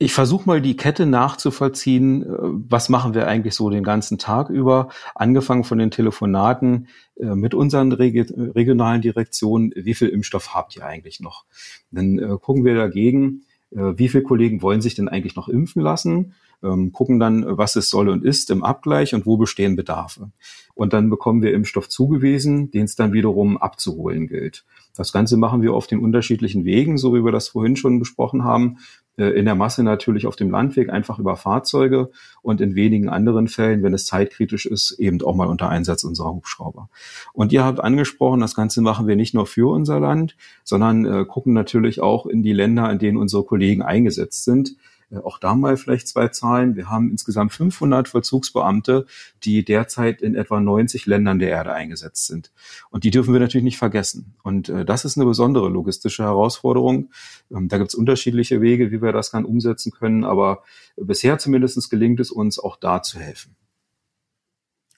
ich 0.02 0.14
versuche 0.14 0.48
mal 0.48 0.62
die 0.62 0.78
Kette 0.78 1.06
nachzuvollziehen. 1.06 2.24
Äh, 2.24 2.28
was 2.32 2.88
machen 2.90 3.14
wir 3.14 3.28
eigentlich 3.28 3.54
so 3.54 3.70
den 3.70 3.84
ganzen 3.84 4.18
Tag 4.18 4.50
über? 4.50 4.90
Angefangen 5.14 5.66
von 5.66 5.78
den 5.78 5.92
Telefonaten 5.92 6.88
äh, 7.18 7.36
mit 7.36 7.54
unseren 7.54 7.92
regionalen 7.92 9.02
Direktionen. 9.02 9.72
Wie 9.76 9.94
viel 9.94 10.08
Impfstoff 10.08 10.56
habt 10.56 10.76
ihr 10.78 10.86
eigentlich 10.86 11.20
noch? 11.20 11.46
Dann 11.92 12.18
äh, 12.18 12.38
gucken 12.42 12.66
wir 12.66 12.76
dagegen, 12.76 13.44
wie 13.72 14.10
viele 14.10 14.24
Kollegen 14.24 14.64
wollen 14.64 14.82
sich 14.82 14.96
denn 14.96 15.08
eigentlich 15.08 15.36
noch 15.36 15.48
impfen 15.48 15.84
lassen? 15.84 16.34
Ähm, 16.64 16.92
gucken 16.92 17.20
dann, 17.20 17.46
was 17.48 17.76
es 17.76 17.88
soll 17.88 18.10
und 18.10 18.26
ist 18.26 18.50
im 18.50 18.64
Abgleich 18.64 19.14
und 19.14 19.28
wo 19.28 19.38
bestehen 19.38 19.76
Bedarfe. 19.76 20.32
Und 20.74 20.92
dann 20.92 21.12
bekommen 21.12 21.44
wir 21.44 21.54
Impfstoff 21.54 21.88
zugewiesen, 21.88 22.72
den 22.72 22.86
es 22.86 22.96
dann 22.96 23.14
wiederum 23.14 23.58
abzuholen 23.58 24.28
gilt. 24.28 24.66
Das 24.96 25.14
Ganze 25.14 25.38
machen 25.38 25.62
wir 25.62 25.74
auf 25.74 25.86
den 25.86 26.00
unterschiedlichen 26.00 26.66
Wegen, 26.66 26.98
so 26.98 27.14
wie 27.14 27.24
wir 27.24 27.32
das 27.32 27.50
vorhin 27.50 27.76
schon 27.76 28.00
besprochen 28.00 28.44
haben. 28.44 28.80
Äh, 29.20 29.32
in 29.32 29.46
der 29.46 29.56
Masse 29.56 29.84
natürlich 29.84 30.26
auf 30.26 30.36
dem 30.36 30.50
Landweg 30.50 30.90
einfach 30.90 31.20
über 31.20 31.36
Fahrzeuge 31.36 32.10
und 32.42 32.62
in 32.62 32.74
wenigen 32.76 33.10
anderen 33.10 33.48
Fällen, 33.48 33.84
wenn 33.84 33.94
es 33.94 34.06
zeitkritisch 34.06 34.66
ist, 34.66 34.94
eben 34.94 35.22
auch 35.22 35.36
mal 35.36 35.48
unter 35.48 35.70
Einsatz 35.70 36.04
unserer 36.04 36.34
Hubschrauber. 36.34 36.90
Und 37.34 37.52
ihr 37.52 37.64
habt 37.64 37.82
angesprochen, 37.82 38.40
das 38.40 38.56
Ganze 38.56 38.82
machen 38.82 39.08
wir 39.08 39.18
nicht 39.18 39.34
nur 39.34 39.46
für 39.46 39.70
unser 39.72 40.00
Land, 40.00 40.38
sondern 40.64 41.06
äh, 41.06 41.26
gucken 41.26 41.54
natürlich 41.54 42.02
auch 42.02 42.26
in 42.26 42.44
die 42.44 42.54
Länder, 42.54 42.90
in 42.92 43.00
denen 43.00 43.18
unsere 43.18 43.44
Kollegen 43.44 43.82
eingesetzt 43.82 44.46
sind. 44.46 44.76
Äh, 45.12 45.17
auch 45.17 45.39
da 45.39 45.56
mal 45.56 45.78
vielleicht 45.78 46.08
zwei 46.08 46.28
Zahlen. 46.30 46.76
Wir 46.76 46.89
haben 46.89 47.12
insgesamt 47.12 47.54
500 47.54 48.08
Vollzugsbeamte, 48.08 49.06
die 49.43 49.63
derzeit 49.63 50.22
in 50.22 50.36
etwa 50.36 50.60
90 50.60 51.06
Ländern 51.06 51.39
der 51.39 51.50
Erde 51.50 51.74
eingesetzt 51.74 52.28
sind. 52.28 52.52
Und 52.89 53.04
die 53.04 53.12
dürfen 53.12 53.34
wir 53.34 53.39
natürlich 53.39 53.63
nicht 53.63 53.78
vergessen. 53.78 54.36
Und 54.43 54.69
äh, 54.69 54.86
das 54.86 55.06
ist 55.06 55.17
eine 55.17 55.26
besondere 55.26 55.69
logistische 55.69 56.24
Herausforderung. 56.24 57.12
Ähm, 57.52 57.67
da 57.67 57.78
gibt 57.78 57.89
es 57.89 57.95
unterschiedliche 57.95 58.62
Wege, 58.62 58.91
wie 58.91 59.02
wir 59.02 59.12
das 59.12 59.32
dann 59.32 59.45
umsetzen 59.45 59.91
können. 59.91 60.24
Aber 60.24 60.63
bisher 60.95 61.38
zumindest 61.38 61.89
gelingt 61.89 62.19
es 62.19 62.32
uns, 62.32 62.60
auch 62.60 62.76
da 62.76 63.02
zu 63.02 63.19
helfen. 63.19 63.56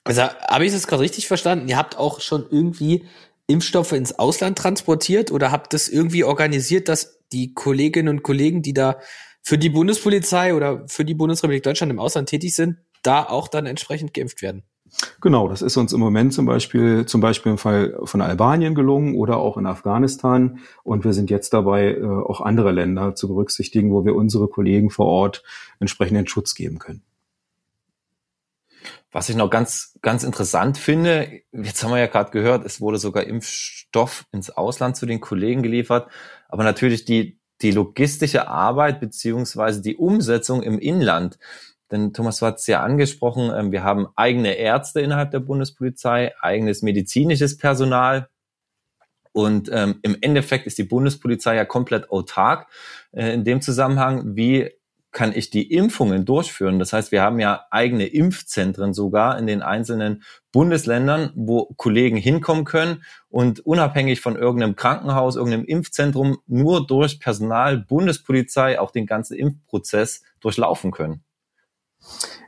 Also 0.03 0.23
habe 0.23 0.65
ich 0.65 0.71
das 0.71 0.87
gerade 0.87 1.03
richtig 1.03 1.27
verstanden? 1.27 1.67
Ihr 1.67 1.77
habt 1.77 1.97
auch 1.97 2.21
schon 2.21 2.45
irgendwie 2.49 3.05
Impfstoffe 3.47 3.91
ins 3.91 4.17
Ausland 4.17 4.57
transportiert 4.57 5.31
oder 5.31 5.51
habt 5.51 5.73
das 5.73 5.89
irgendwie 5.89 6.23
organisiert, 6.23 6.87
dass 6.87 7.19
die 7.31 7.53
Kolleginnen 7.53 8.09
und 8.09 8.23
Kollegen, 8.23 8.61
die 8.61 8.73
da 8.73 8.97
für 9.41 9.57
die 9.57 9.69
Bundespolizei 9.69 10.55
oder 10.55 10.87
für 10.87 11.05
die 11.05 11.15
Bundesrepublik 11.15 11.63
Deutschland 11.63 11.91
im 11.91 11.99
Ausland 11.99 12.29
tätig 12.29 12.55
sind, 12.55 12.77
da 13.03 13.23
auch 13.23 13.47
dann 13.47 13.65
entsprechend 13.65 14.13
geimpft 14.13 14.41
werden. 14.41 14.63
Genau, 15.21 15.47
das 15.47 15.61
ist 15.61 15.77
uns 15.77 15.93
im 15.93 15.99
Moment 15.99 16.33
zum 16.33 16.45
Beispiel, 16.45 17.05
zum 17.05 17.21
Beispiel 17.21 17.53
im 17.53 17.57
Fall 17.57 17.97
von 18.03 18.21
Albanien 18.21 18.75
gelungen 18.75 19.15
oder 19.15 19.37
auch 19.37 19.57
in 19.57 19.65
Afghanistan. 19.65 20.59
Und 20.83 21.05
wir 21.05 21.13
sind 21.13 21.29
jetzt 21.29 21.53
dabei, 21.53 21.93
äh, 21.93 22.03
auch 22.03 22.41
andere 22.41 22.71
Länder 22.71 23.15
zu 23.15 23.29
berücksichtigen, 23.29 23.91
wo 23.91 24.03
wir 24.05 24.15
unsere 24.15 24.49
Kollegen 24.49 24.89
vor 24.89 25.05
Ort 25.05 25.43
entsprechenden 25.79 26.27
Schutz 26.27 26.55
geben 26.55 26.77
können. 26.77 27.03
Was 29.13 29.29
ich 29.29 29.35
noch 29.35 29.49
ganz, 29.49 29.97
ganz 30.01 30.23
interessant 30.23 30.77
finde, 30.77 31.41
jetzt 31.51 31.83
haben 31.83 31.91
wir 31.91 31.99
ja 31.99 32.07
gerade 32.07 32.31
gehört, 32.31 32.65
es 32.65 32.79
wurde 32.79 32.97
sogar 32.97 33.25
Impfstoff 33.25 34.25
ins 34.31 34.49
Ausland 34.49 34.95
zu 34.95 35.05
den 35.05 35.19
Kollegen 35.19 35.63
geliefert. 35.63 36.09
Aber 36.47 36.63
natürlich 36.63 37.05
die, 37.05 37.40
die 37.61 37.71
logistische 37.71 38.47
Arbeit 38.47 38.99
beziehungsweise 38.99 39.81
die 39.81 39.95
Umsetzung 39.95 40.63
im 40.63 40.79
Inland. 40.79 41.37
Denn 41.91 42.13
Thomas, 42.13 42.39
du 42.39 42.45
hast 42.45 42.61
es 42.61 42.67
ja 42.67 42.81
angesprochen, 42.81 43.51
ähm, 43.53 43.71
wir 43.71 43.83
haben 43.83 44.07
eigene 44.15 44.53
Ärzte 44.53 45.01
innerhalb 45.01 45.31
der 45.31 45.41
Bundespolizei, 45.41 46.33
eigenes 46.41 46.81
medizinisches 46.81 47.57
Personal. 47.57 48.29
Und 49.33 49.69
ähm, 49.71 49.99
im 50.01 50.17
Endeffekt 50.21 50.67
ist 50.67 50.77
die 50.77 50.83
Bundespolizei 50.83 51.55
ja 51.55 51.65
komplett 51.65 52.09
autark 52.09 52.67
äh, 53.11 53.33
in 53.33 53.43
dem 53.43 53.61
Zusammenhang, 53.61 54.35
wie 54.35 54.71
kann 55.11 55.33
ich 55.35 55.49
die 55.49 55.71
Impfungen 55.71 56.25
durchführen? 56.25 56.79
Das 56.79 56.93
heißt, 56.93 57.11
wir 57.11 57.21
haben 57.21 57.39
ja 57.39 57.65
eigene 57.69 58.05
Impfzentren 58.05 58.93
sogar 58.93 59.37
in 59.37 59.45
den 59.45 59.61
einzelnen 59.61 60.23
Bundesländern, 60.51 61.31
wo 61.35 61.65
Kollegen 61.75 62.17
hinkommen 62.17 62.65
können 62.65 63.03
und 63.29 63.59
unabhängig 63.59 64.21
von 64.21 64.35
irgendeinem 64.35 64.75
Krankenhaus, 64.75 65.35
irgendeinem 65.35 65.65
Impfzentrum 65.65 66.37
nur 66.47 66.87
durch 66.87 67.19
Personal, 67.19 67.77
Bundespolizei 67.77 68.79
auch 68.79 68.91
den 68.91 69.05
ganzen 69.05 69.37
Impfprozess 69.37 70.23
durchlaufen 70.39 70.91
können. 70.91 71.23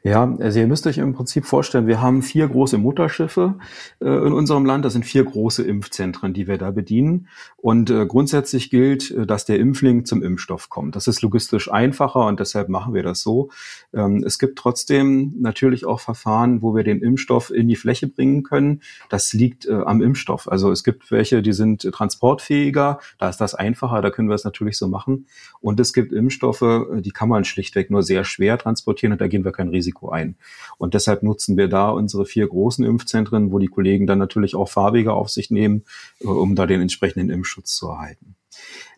Ja, 0.06 0.36
also 0.42 0.60
ihr 0.60 0.68
müsst 0.68 0.86
euch 0.86 0.98
im 0.98 1.13
Prinzip 1.13 1.46
vorstellen, 1.46 1.88
wir 1.88 2.02
haben 2.02 2.24
vier 2.24 2.46
große 2.46 2.78
Mutterschiffe 2.78 3.56
äh, 4.02 4.10
in 4.10 4.34
unserem 4.34 4.66
Land. 4.66 4.84
Das 4.84 4.92
sind 4.92 5.06
vier 5.06 5.24
große 5.24 5.63
Impfzentren, 5.63 6.34
die 6.34 6.46
wir 6.46 6.58
da 6.58 6.72
bedienen. 6.72 7.30
Und 7.56 7.89
äh, 7.89 8.06
grundsätzlich 8.06 8.70
gilt, 8.70 9.12
äh, 9.12 9.26
dass 9.26 9.46
der 9.46 9.60
Impfling 9.60 10.04
zum 10.04 10.22
Impfstoff 10.22 10.70
kommt. 10.70 10.98
Das 10.98 11.08
ist 11.08 11.22
logistisch 11.22 11.72
einfacher 11.72 12.26
und 12.28 12.42
deshalb 12.42 12.68
machen 12.68 12.94
wir 12.94 13.02
das 13.02 13.22
so. 13.22 13.50
Ähm, 13.94 14.26
es 14.26 14.39
gibt 14.39 14.60
trotzdem 14.60 15.36
natürlich 15.39 15.86
auch 15.86 16.02
Verfahren, 16.02 16.62
wo 16.62 16.76
wir 16.76 16.84
den 16.84 17.02
Impfstoff 17.02 17.50
in 17.50 17.70
die 17.70 17.78
Fläche 17.78 18.08
bringen 18.08 18.44
können. 18.44 18.82
Das 19.08 19.32
liegt 19.32 19.68
äh, 19.68 19.72
am 19.72 20.02
Impfstoff. 20.02 20.52
Also 20.52 20.70
es 20.74 20.84
gibt 20.84 21.12
welche, 21.12 21.42
die 21.42 21.54
sind 21.54 21.82
transportfähiger. 21.82 23.00
Da 23.20 23.30
ist 23.30 23.39
das 23.39 23.56
einfacher. 23.56 24.02
Da 24.02 24.10
können 24.10 24.28
wir 24.28 24.36
es 24.36 24.44
natürlich 24.44 24.78
so 24.78 24.89
machen. 24.89 25.28
Und 25.62 25.80
es 25.80 25.94
gibt 25.94 26.12
Impfstoffe, 26.12 26.62
äh, 26.62 27.02
die 27.02 27.12
kann 27.12 27.30
man 27.30 27.46
schlichtweg 27.46 27.89
nur 27.89 28.04
sehr 28.04 28.26
schwer 28.26 28.58
transportieren 28.58 29.13
und 29.13 29.22
da 29.22 29.30
gehen 29.30 29.46
wir 29.46 29.54
kein 29.54 29.70
Risiko 29.70 29.92
Risiko 29.93 30.10
ein. 30.10 30.36
Und 30.77 30.93
deshalb 30.93 31.23
nutzen 31.23 31.58
wir 31.58 31.67
da 31.67 31.89
unsere 31.89 32.25
vier 32.25 32.47
großen 32.47 32.84
Impfzentren, 32.84 33.51
wo 33.51 33.60
die 33.60 33.67
Kollegen 33.67 34.08
dann 34.08 34.19
natürlich 34.19 34.56
auch 34.56 34.69
Fahrwege 34.69 35.13
auf 35.13 35.29
sich 35.29 35.51
nehmen, 35.51 35.84
äh, 36.19 36.27
um 36.27 36.56
da 36.56 36.65
den 36.65 36.82
entsprechenden 36.82 37.29
Impfschutz 37.29 37.75
zu 37.75 37.89
erhalten. 37.89 38.36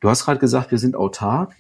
Du 0.02 0.10
hast 0.10 0.26
gerade 0.26 0.40
gesagt, 0.40 0.72
wir 0.72 0.80
sind 0.80 0.96
autark. 0.96 1.56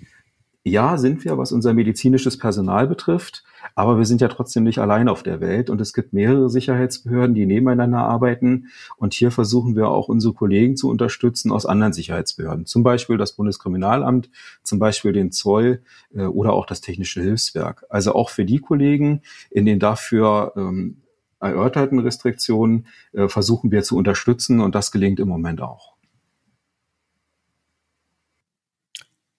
Ja, 0.67 0.97
sind 0.97 1.23
wir, 1.23 1.37
was 1.37 1.51
unser 1.51 1.75
medizinisches 1.75 2.39
Personal 2.39 2.87
betrifft. 2.87 3.43
Aber 3.75 3.99
wir 3.99 4.05
sind 4.05 4.19
ja 4.19 4.29
trotzdem 4.29 4.63
nicht 4.63 4.79
allein 4.79 5.09
auf 5.09 5.21
der 5.21 5.39
Welt 5.39 5.69
und 5.69 5.79
es 5.79 5.93
gibt 5.93 6.11
mehrere 6.11 6.49
Sicherheitsbehörden, 6.49 7.35
die 7.35 7.45
nebeneinander 7.45 7.99
arbeiten. 7.99 8.69
Und 8.97 9.13
hier 9.13 9.29
versuchen 9.29 9.75
wir 9.75 9.89
auch 9.89 10.07
unsere 10.07 10.33
Kollegen 10.33 10.75
zu 10.75 10.89
unterstützen 10.89 11.51
aus 11.51 11.67
anderen 11.67 11.93
Sicherheitsbehörden. 11.93 12.65
Zum 12.65 12.81
Beispiel 12.81 13.17
das 13.17 13.33
Bundeskriminalamt, 13.33 14.31
zum 14.63 14.79
Beispiel 14.79 15.13
den 15.13 15.31
Zoll 15.31 15.83
äh, 16.15 16.23
oder 16.23 16.53
auch 16.53 16.65
das 16.65 16.81
Technische 16.81 17.21
Hilfswerk. 17.21 17.85
Also 17.89 18.15
auch 18.15 18.31
für 18.31 18.43
die 18.43 18.59
Kollegen 18.59 19.21
in 19.51 19.67
den 19.67 19.77
dafür 19.77 20.53
ähm, 20.55 20.97
erörterten 21.39 21.99
Restriktionen 21.99 22.87
äh, 23.13 23.27
versuchen 23.27 23.69
wir 23.69 23.83
zu 23.83 23.97
unterstützen 23.97 24.61
und 24.61 24.73
das 24.73 24.91
gelingt 24.91 25.19
im 25.19 25.27
Moment 25.27 25.61
auch. 25.61 25.94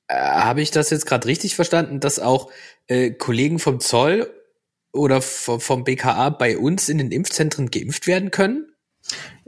Äh, 0.09 0.17
Habe 0.17 0.63
ich 0.63 0.71
das 0.71 0.91
jetzt 0.91 1.07
gerade 1.07 1.27
richtig 1.27 1.55
verstanden, 1.55 2.01
dass 2.01 2.19
auch 2.19 2.51
äh, 2.87 3.11
Kollegen 3.11 3.59
vom 3.59 3.81
Zoll 3.81 4.33
oder 4.93 5.21
vom 5.21 5.85
BKA 5.85 6.31
bei 6.31 6.57
uns 6.57 6.89
in 6.89 6.99
den 6.99 7.13
Impfzentren 7.13 7.71
geimpft 7.71 8.07
werden 8.07 8.31
können? 8.31 8.73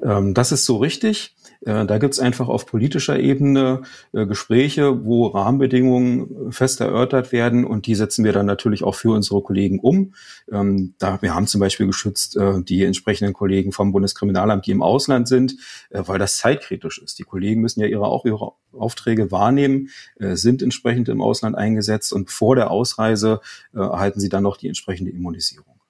Ähm, 0.02 0.34
das 0.34 0.52
ist 0.52 0.64
so 0.64 0.76
richtig. 0.76 1.36
Äh, 1.64 1.86
da 1.86 1.98
gibt's 1.98 2.20
einfach 2.20 2.48
auf 2.48 2.66
politischer 2.66 3.18
Ebene 3.18 3.82
äh, 4.12 4.26
Gespräche, 4.26 5.04
wo 5.04 5.26
Rahmenbedingungen 5.26 6.52
fest 6.52 6.80
erörtert 6.80 7.32
werden 7.32 7.64
und 7.64 7.86
die 7.86 7.94
setzen 7.94 8.24
wir 8.24 8.32
dann 8.32 8.46
natürlich 8.46 8.84
auch 8.84 8.94
für 8.94 9.14
unsere 9.14 9.42
Kollegen 9.42 9.80
um. 9.80 10.14
Ähm, 10.50 10.94
da, 10.98 11.20
wir 11.20 11.34
haben 11.34 11.46
zum 11.46 11.60
Beispiel 11.60 11.86
geschützt 11.86 12.36
äh, 12.36 12.62
die 12.62 12.84
entsprechenden 12.84 13.32
Kollegen 13.32 13.72
vom 13.72 13.92
Bundeskriminalamt, 13.92 14.66
die 14.66 14.70
im 14.70 14.82
Ausland 14.82 15.28
sind, 15.28 15.56
weil 15.90 16.18
das 16.18 16.38
zeitkritisch 16.38 16.98
ist. 16.98 17.18
Die 17.18 17.24
Kollegen 17.24 17.60
müssen 17.60 17.80
ja 17.80 17.86
ihre, 17.86 18.06
auch 18.06 18.24
ihre 18.24 18.52
Aufträge 18.72 19.30
wahrnehmen, 19.30 19.88
sind 20.18 20.62
entsprechend 20.62 21.08
im 21.08 21.20
Ausland 21.20 21.56
eingesetzt 21.56 22.12
und 22.12 22.30
vor 22.30 22.56
der 22.56 22.70
Ausreise 22.70 23.40
erhalten 23.72 24.20
sie 24.20 24.28
dann 24.28 24.42
noch 24.42 24.56
die 24.56 24.68
entsprechende 24.68 25.10
Immunisierung. 25.10 25.80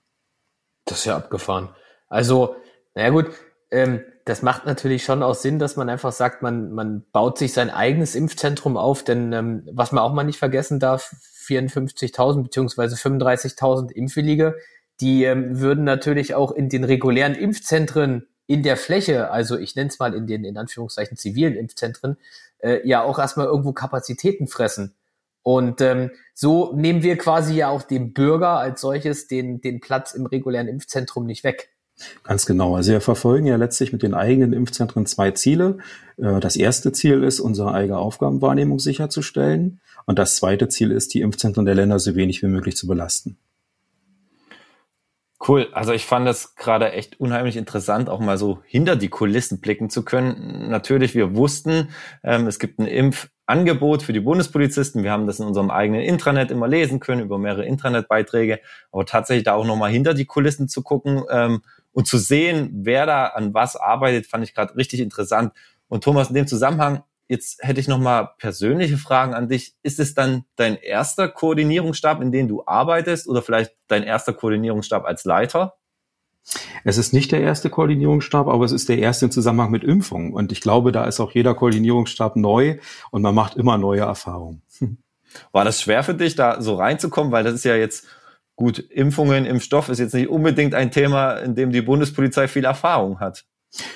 Das 0.85 0.99
ist 0.99 1.05
ja 1.07 1.17
abgefahren. 1.17 1.69
Also, 2.09 2.57
naja 2.95 3.11
gut, 3.11 3.27
ähm, 3.71 4.01
das 4.29 4.43
macht 4.43 4.67
natürlich 4.67 5.05
schon 5.05 5.23
auch 5.23 5.35
Sinn, 5.35 5.59
dass 5.59 5.77
man 5.77 5.89
einfach 5.89 6.13
sagt, 6.13 6.43
man, 6.43 6.73
man 6.73 7.05
baut 7.13 7.39
sich 7.39 7.53
sein 7.53 7.71
eigenes 7.71 8.15
Impfzentrum 8.15 8.77
auf, 8.77 9.03
denn 9.03 9.33
ähm, 9.33 9.69
was 9.73 9.93
man 9.93 10.05
auch 10.05 10.13
mal 10.13 10.25
nicht 10.25 10.39
vergessen 10.39 10.79
darf, 10.79 11.15
54.000 11.47 12.43
beziehungsweise 12.43 12.97
35.000 12.97 13.91
Impfwillige, 13.91 14.57
die 15.01 15.25
ähm, 15.25 15.61
würden 15.61 15.85
natürlich 15.85 16.35
auch 16.35 16.53
in 16.53 16.69
den 16.69 16.85
regulären 16.85 17.35
Impfzentren 17.35 18.27
in 18.47 18.63
der 18.63 18.77
Fläche, 18.77 19.31
also 19.31 19.57
ich 19.57 19.77
nenne 19.77 19.89
es 19.89 19.99
mal 19.99 20.15
in 20.15 20.27
den 20.27 20.45
in 20.45 20.59
Anführungszeichen 20.59 21.17
zivilen 21.17 21.55
Impfzentren, 21.55 22.19
äh, 22.59 22.87
ja 22.87 23.03
auch 23.03 23.19
erstmal 23.19 23.47
irgendwo 23.47 23.73
Kapazitäten 23.73 24.47
fressen. 24.47 24.95
Und 25.43 25.81
ähm, 25.81 26.11
so 26.35 26.73
nehmen 26.75 27.03
wir 27.03 27.17
quasi 27.17 27.55
ja 27.55 27.69
auch 27.69 27.83
dem 27.83 28.13
Bürger 28.13 28.59
als 28.59 28.83
solches 28.83 29.29
den, 29.29 29.63
den 29.63 29.81
Platz 29.81 30.13
im 30.13 30.27
regulären 30.27 30.69
Impfzentrum 30.69 31.25
nicht 31.25 31.45
weg. 31.45 31.71
Ganz 32.23 32.47
genau. 32.47 32.77
Also 32.77 32.93
wir 32.93 33.01
verfolgen 33.01 33.47
ja 33.47 33.57
letztlich 33.57 33.93
mit 33.93 34.03
den 34.03 34.15
eigenen 34.15 34.53
Impfzentren 34.53 35.07
zwei 35.07 35.33
Ziele. 35.33 35.79
Äh, 36.17 36.41
das 36.41 36.57
erste 36.57 36.93
Ziel 36.93 37.23
ist, 37.23 37.41
unsere 37.41 37.73
eigene 37.73 37.99
Aufgabenwahrnehmung 37.99 38.79
sicherzustellen. 38.79 39.81
Und 40.07 40.19
das 40.19 40.37
zweite 40.37 40.69
Ziel 40.69 40.91
ist, 40.91 41.15
die 41.15 41.21
Impfzentren 41.21 41.67
der 41.67 41.75
Länder 41.75 41.99
so 41.99 42.15
wenig 42.15 42.43
wie 42.43 42.47
möglich 42.47 42.77
zu 42.77 42.87
belasten. 42.87 43.37
Cool. 45.47 45.69
Also 45.73 45.93
ich 45.93 46.05
fand 46.05 46.27
das 46.27 46.57
gerade 46.57 46.91
echt 46.93 47.21
unheimlich 47.21 47.57
interessant, 47.57 48.09
auch 48.09 48.19
mal 48.19 48.37
so 48.37 48.61
hinter 48.67 48.97
die 48.97 49.09
Kulissen 49.09 49.61
blicken 49.61 49.89
zu 49.89 50.05
können. 50.05 50.69
Natürlich, 50.69 51.15
wir 51.15 51.37
wussten, 51.37 51.91
ähm, 52.25 52.49
es 52.49 52.59
gibt 52.59 52.81
ein 52.81 52.87
Impfangebot 52.87 54.03
für 54.03 54.13
die 54.13 54.21
Bundespolizisten. 54.21 55.05
Wir 55.05 55.13
haben 55.13 55.29
das 55.29 55.39
in 55.39 55.47
unserem 55.47 55.71
eigenen 55.71 56.03
Intranet 56.03 56.51
immer 56.51 56.67
lesen 56.67 56.99
können, 56.99 57.21
über 57.21 57.39
mehrere 57.39 57.65
Internetbeiträge. 57.65 58.59
Aber 58.91 59.07
tatsächlich 59.07 59.45
da 59.45 59.55
auch 59.55 59.65
nochmal 59.65 59.93
hinter 59.93 60.13
die 60.13 60.27
Kulissen 60.27 60.69
zu 60.69 60.83
gucken, 60.83 61.23
ähm, 61.31 61.63
und 61.93 62.07
zu 62.07 62.19
sehen, 62.19 62.71
wer 62.73 63.07
da 63.07 63.27
an 63.27 63.55
was 63.55 63.77
arbeitet, 63.77 64.27
fand 64.27 64.45
ich 64.45 64.55
gerade 64.55 64.77
richtig 64.77 65.01
interessant. 65.01 65.53
Und 65.89 66.05
Thomas, 66.05 66.29
in 66.29 66.35
dem 66.35 66.47
Zusammenhang, 66.47 67.03
jetzt 67.29 67.63
hätte 67.63 67.81
ich 67.81 67.89
noch 67.89 67.99
mal 67.99 68.31
persönliche 68.39 68.99
Fragen 68.99 69.35
an 69.35 69.49
dich. 69.49 69.75
Ist 69.83 70.01
es 70.01 70.15
dann 70.15 70.45
dein 70.57 70.77
erster 70.77 71.29
Koordinierungsstab, 71.29 72.21
in 72.21 72.33
dem 72.33 72.49
du 72.49 72.65
arbeitest 72.67 73.29
oder 73.29 73.43
vielleicht 73.43 73.75
dein 73.87 74.03
erster 74.03 74.33
Koordinierungsstab 74.33 75.05
als 75.05 75.25
Leiter? 75.25 75.75
Es 76.85 76.97
ist 76.97 77.13
nicht 77.13 77.31
der 77.33 77.41
erste 77.41 77.69
Koordinierungsstab, 77.69 78.49
aber 78.49 78.65
es 78.65 78.73
ist 78.73 78.89
der 78.89 78.99
erste 78.99 79.27
im 79.27 79.31
Zusammenhang 79.31 79.71
mit 79.71 79.85
Impfungen. 79.85 80.33
Und 80.33 80.53
ich 80.53 80.63
glaube, 80.63 80.93
da 80.93 81.05
ist 81.05 81.21
auch 81.21 81.33
jeder 81.33 81.55
Koordinierungsstab 81.55 82.37
neu 82.37 82.79
und 83.11 83.23
man 83.23 83.35
macht 83.35 83.57
immer 83.57 83.77
neue 83.77 84.01
Erfahrungen. 84.01 84.63
War 85.53 85.65
das 85.65 85.83
schwer 85.83 86.03
für 86.03 86.15
dich, 86.15 86.37
da 86.37 86.63
so 86.63 86.77
reinzukommen? 86.77 87.33
Weil 87.33 87.45
das 87.45 87.55
ist 87.55 87.65
ja 87.65 87.77
jetzt 87.77 88.07
Gut, 88.59 88.81
Impfungen, 88.81 89.47
Impfstoff 89.47 89.89
ist 89.89 90.01
jetzt 90.01 90.15
nicht 90.15 90.29
unbedingt 90.29 90.75
ein 90.75 90.91
Thema, 90.91 91.35
in 91.35 91.55
dem 91.55 91.71
die 91.71 91.81
Bundespolizei 91.81 92.49
viel 92.49 92.65
Erfahrung 92.65 93.21
hat. 93.21 93.45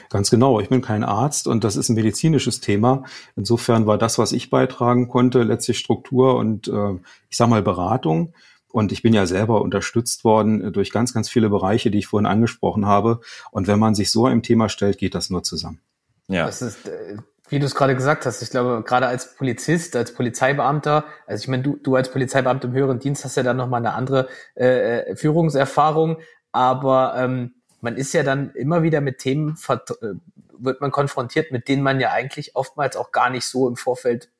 Ganz 0.08 0.30
genau. 0.30 0.60
Ich 0.60 0.68
bin 0.68 0.82
kein 0.82 1.02
Arzt 1.02 1.48
und 1.48 1.64
das 1.64 1.74
ist 1.74 1.88
ein 1.88 1.96
medizinisches 1.96 2.60
Thema. 2.60 3.02
Insofern 3.34 3.86
war 3.86 3.98
das, 3.98 4.18
was 4.18 4.30
ich 4.30 4.50
beitragen 4.50 5.08
konnte, 5.08 5.42
letztlich 5.42 5.80
Struktur 5.80 6.36
und 6.36 6.68
äh, 6.68 6.92
ich 7.28 7.36
sag 7.36 7.48
mal 7.48 7.60
Beratung. 7.60 8.34
Und 8.70 8.92
ich 8.92 9.02
bin 9.02 9.12
ja 9.14 9.26
selber 9.26 9.62
unterstützt 9.62 10.22
worden 10.22 10.72
durch 10.72 10.92
ganz, 10.92 11.12
ganz 11.12 11.28
viele 11.28 11.50
Bereiche, 11.50 11.90
die 11.90 11.98
ich 11.98 12.06
vorhin 12.06 12.26
angesprochen 12.26 12.86
habe. 12.86 13.18
Und 13.50 13.66
wenn 13.66 13.80
man 13.80 13.96
sich 13.96 14.12
so 14.12 14.26
einem 14.26 14.44
Thema 14.44 14.68
stellt, 14.68 14.96
geht 14.96 15.16
das 15.16 15.28
nur 15.28 15.42
zusammen. 15.42 15.80
Ja. 16.28 16.46
Das 16.46 16.62
ist 16.62 16.86
äh, 16.86 17.16
wie 17.52 17.58
du 17.58 17.66
es 17.66 17.74
gerade 17.74 17.94
gesagt 17.94 18.24
hast, 18.24 18.40
ich 18.40 18.48
glaube, 18.48 18.82
gerade 18.82 19.06
als 19.06 19.34
Polizist, 19.34 19.94
als 19.94 20.14
Polizeibeamter, 20.14 21.04
also 21.26 21.42
ich 21.42 21.48
meine, 21.48 21.62
du, 21.62 21.76
du 21.76 21.94
als 21.94 22.10
Polizeibeamter 22.10 22.68
im 22.68 22.74
höheren 22.74 22.98
Dienst 22.98 23.26
hast 23.26 23.36
ja 23.36 23.42
dann 23.42 23.58
nochmal 23.58 23.80
eine 23.80 23.92
andere 23.92 24.28
äh, 24.56 25.00
äh, 25.00 25.16
Führungserfahrung, 25.16 26.16
aber 26.50 27.14
ähm, 27.16 27.54
man 27.82 27.96
ist 27.96 28.14
ja 28.14 28.22
dann 28.22 28.52
immer 28.54 28.82
wieder 28.82 29.02
mit 29.02 29.18
Themen, 29.18 29.58
äh, 29.68 29.76
wird 30.58 30.80
man 30.80 30.90
konfrontiert, 30.90 31.52
mit 31.52 31.68
denen 31.68 31.82
man 31.82 32.00
ja 32.00 32.10
eigentlich 32.10 32.56
oftmals 32.56 32.96
auch 32.96 33.12
gar 33.12 33.28
nicht 33.28 33.44
so 33.44 33.68
im 33.68 33.76
Vorfeld 33.76 34.30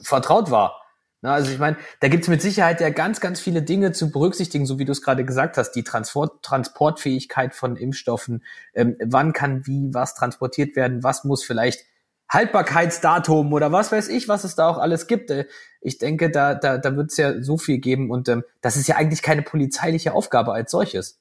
vertraut 0.00 0.50
war. 0.50 0.80
Na, 1.22 1.34
also 1.34 1.52
ich 1.52 1.58
meine, 1.58 1.76
da 2.00 2.08
gibt's 2.08 2.28
mit 2.28 2.40
Sicherheit 2.40 2.80
ja 2.80 2.88
ganz, 2.88 3.20
ganz 3.20 3.40
viele 3.40 3.62
Dinge 3.62 3.92
zu 3.92 4.10
berücksichtigen, 4.10 4.64
so 4.64 4.78
wie 4.78 4.86
du 4.86 4.92
es 4.92 5.02
gerade 5.02 5.24
gesagt 5.24 5.58
hast, 5.58 5.72
die 5.72 5.84
Transport 5.84 6.42
Transportfähigkeit 6.42 7.54
von 7.54 7.76
Impfstoffen, 7.76 8.42
ähm, 8.74 8.96
wann 9.04 9.34
kann 9.34 9.66
wie 9.66 9.92
was 9.92 10.14
transportiert 10.14 10.76
werden, 10.76 11.02
was 11.02 11.24
muss 11.24 11.44
vielleicht 11.44 11.84
Haltbarkeitsdatum 12.30 13.52
oder 13.52 13.70
was 13.70 13.92
weiß 13.92 14.08
ich, 14.08 14.28
was 14.28 14.44
es 14.44 14.54
da 14.54 14.68
auch 14.68 14.78
alles 14.78 15.06
gibt. 15.08 15.30
Äh, 15.30 15.46
ich 15.82 15.98
denke, 15.98 16.30
da, 16.30 16.54
da, 16.54 16.78
da 16.78 16.96
wird 16.96 17.10
es 17.10 17.18
ja 17.18 17.42
so 17.42 17.58
viel 17.58 17.78
geben 17.78 18.10
und 18.10 18.28
ähm, 18.28 18.42
das 18.62 18.76
ist 18.78 18.88
ja 18.88 18.96
eigentlich 18.96 19.22
keine 19.22 19.42
polizeiliche 19.42 20.14
Aufgabe 20.14 20.52
als 20.52 20.70
solches. 20.70 21.19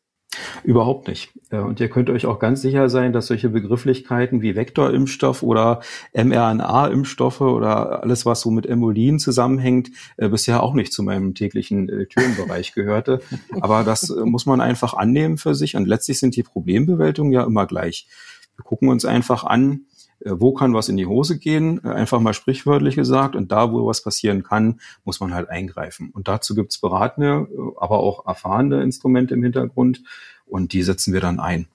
Überhaupt 0.63 1.07
nicht. 1.07 1.31
Und 1.49 1.79
ihr 1.79 1.89
könnt 1.89 2.09
euch 2.11 2.27
auch 2.27 2.37
ganz 2.37 2.61
sicher 2.61 2.87
sein, 2.89 3.13
dass 3.13 3.27
solche 3.27 3.49
Begrifflichkeiten 3.49 4.43
wie 4.43 4.55
Vektorimpfstoff 4.55 5.41
oder 5.41 5.81
mRNA-Impfstoffe 6.13 7.41
oder 7.41 8.03
alles, 8.03 8.27
was 8.27 8.41
so 8.41 8.51
mit 8.51 8.67
Emolin 8.67 9.17
zusammenhängt, 9.17 9.89
äh, 10.17 10.29
bisher 10.29 10.61
auch 10.61 10.75
nicht 10.75 10.93
zu 10.93 11.01
meinem 11.01 11.33
täglichen 11.33 11.87
Lektürenbereich 11.87 12.73
gehörte. 12.73 13.21
Aber 13.61 13.83
das 13.83 14.11
äh, 14.11 14.23
muss 14.23 14.45
man 14.45 14.61
einfach 14.61 14.93
annehmen 14.93 15.37
für 15.37 15.55
sich. 15.55 15.75
Und 15.75 15.87
letztlich 15.87 16.19
sind 16.19 16.35
die 16.35 16.43
Problembewältigungen 16.43 17.33
ja 17.33 17.43
immer 17.43 17.65
gleich. 17.65 18.07
Wir 18.55 18.63
gucken 18.63 18.89
uns 18.89 19.05
einfach 19.05 19.45
an, 19.45 19.71
äh, 19.71 19.88
wo 20.25 20.53
kann 20.53 20.73
was 20.73 20.89
in 20.89 20.97
die 20.97 21.05
Hose 21.05 21.37
gehen, 21.37 21.81
äh, 21.83 21.89
einfach 21.89 22.19
mal 22.19 22.33
sprichwörtlich 22.33 22.95
gesagt. 22.95 23.35
Und 23.35 23.51
da, 23.51 23.71
wo 23.71 23.85
was 23.87 24.01
passieren 24.01 24.43
kann, 24.43 24.79
muss 25.03 25.19
man 25.19 25.33
halt 25.33 25.49
eingreifen. 25.49 26.11
Und 26.11 26.27
dazu 26.27 26.55
gibt's 26.55 26.79
beratende, 26.79 27.47
aber 27.77 27.99
auch 27.99 28.25
erfahrene 28.25 28.83
Instrumente 28.83 29.33
im 29.33 29.43
Hintergrund. 29.43 30.03
Und 30.45 30.73
die 30.73 30.83
setzen 30.83 31.13
wir 31.13 31.21
dann 31.21 31.39
ein 31.39 31.67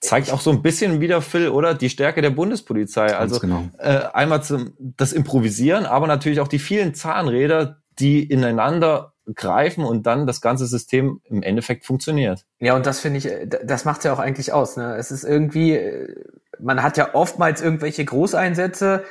zeigt 0.00 0.30
auch 0.30 0.40
so 0.40 0.50
ein 0.50 0.62
bisschen 0.62 1.00
wieder, 1.00 1.22
Phil, 1.22 1.48
oder 1.48 1.74
die 1.74 1.90
Stärke 1.90 2.22
der 2.22 2.30
Bundespolizei. 2.30 3.08
Ganz 3.08 3.18
also 3.18 3.40
genau. 3.40 3.68
äh, 3.78 4.02
einmal 4.12 4.42
zum, 4.42 4.74
das 4.78 5.12
Improvisieren, 5.12 5.86
aber 5.86 6.06
natürlich 6.06 6.40
auch 6.40 6.48
die 6.48 6.58
vielen 6.58 6.94
Zahnräder, 6.94 7.78
die 7.98 8.22
ineinander 8.22 9.14
greifen 9.34 9.84
und 9.84 10.06
dann 10.06 10.26
das 10.26 10.40
ganze 10.40 10.66
System 10.66 11.20
im 11.24 11.42
Endeffekt 11.42 11.84
funktioniert. 11.84 12.46
Ja, 12.60 12.76
und 12.76 12.86
das 12.86 13.00
finde 13.00 13.18
ich, 13.18 13.26
äh, 13.26 13.46
das 13.46 13.84
macht's 13.84 14.04
ja 14.04 14.12
auch 14.12 14.18
eigentlich 14.18 14.52
aus. 14.52 14.76
Ne? 14.76 14.94
Es 14.96 15.10
ist 15.10 15.24
irgendwie, 15.24 15.72
äh, 15.72 16.14
man 16.60 16.82
hat 16.82 16.96
ja 16.96 17.14
oftmals 17.14 17.62
irgendwelche 17.62 18.04
Großeinsätze. 18.04 19.04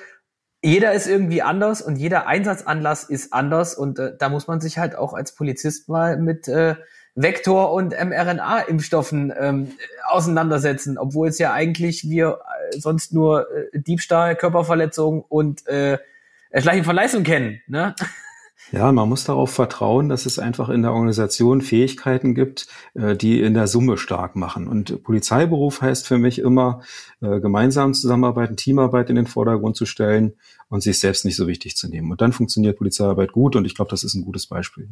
Jeder 0.62 0.94
ist 0.94 1.08
irgendwie 1.08 1.42
anders 1.42 1.82
und 1.82 1.96
jeder 1.96 2.28
Einsatzanlass 2.28 3.04
ist 3.04 3.34
anders 3.34 3.76
und 3.76 4.00
äh, 4.00 4.14
da 4.18 4.30
muss 4.30 4.48
man 4.48 4.62
sich 4.62 4.78
halt 4.78 4.96
auch 4.96 5.14
als 5.14 5.34
Polizist 5.34 5.90
mal 5.90 6.18
mit 6.18 6.48
äh, 6.48 6.76
Vektor- 7.16 7.72
und 7.72 7.94
mRNA-Impfstoffen 7.94 9.34
ähm, 9.40 9.72
auseinandersetzen, 10.08 10.98
obwohl 10.98 11.30
es 11.30 11.40
ja 11.40 11.54
eigentlich 11.54 12.10
wir 12.10 12.40
äh, 12.72 12.80
sonst 12.80 13.14
nur 13.14 13.48
äh, 13.52 13.80
Diebstahl, 13.80 14.36
Körperverletzung 14.36 15.22
und 15.22 15.66
äh, 15.68 15.98
Erschleichen 16.50 16.84
von 16.84 16.96
Leistung 16.96 17.24
kennen. 17.24 17.62
Ne? 17.68 17.96
Ja, 18.72 18.92
man 18.92 19.08
muss 19.08 19.24
darauf 19.24 19.52
vertrauen, 19.52 20.10
dass 20.10 20.26
es 20.26 20.40
einfach 20.40 20.70
in 20.70 20.82
der 20.82 20.92
Organisation 20.92 21.62
Fähigkeiten 21.62 22.34
gibt, 22.34 22.68
äh, 22.94 23.16
die 23.16 23.42
in 23.42 23.54
der 23.54 23.68
Summe 23.68 23.98
stark 23.98 24.36
machen. 24.36 24.68
Und 24.68 25.04
Polizeiberuf 25.04 25.82
heißt 25.82 26.08
für 26.08 26.18
mich 26.18 26.40
immer, 26.40 26.82
äh, 27.22 27.40
gemeinsam 27.40 27.94
zusammenarbeiten, 27.94 28.58
Teamarbeit 28.58 29.10
in 29.10 29.16
den 29.16 29.28
Vordergrund 29.28 29.76
zu 29.76 29.86
stellen 29.86 30.34
und 30.70 30.82
sich 30.82 31.00
selbst 31.00 31.26
nicht 31.26 31.36
so 31.36 31.48
wichtig 31.48 31.78
zu 31.78 31.88
nehmen. 31.88 32.12
Und 32.12 32.22
dann 32.22 32.34
funktioniert 32.34 32.78
Polizeiarbeit 32.78 33.32
gut 33.32 33.56
und 33.56 33.66
ich 33.66 33.76
glaube, 33.76 33.92
das 33.92 34.04
ist 34.04 34.16
ein 34.16 34.26
gutes 34.26 34.48
Beispiel. 34.48 34.90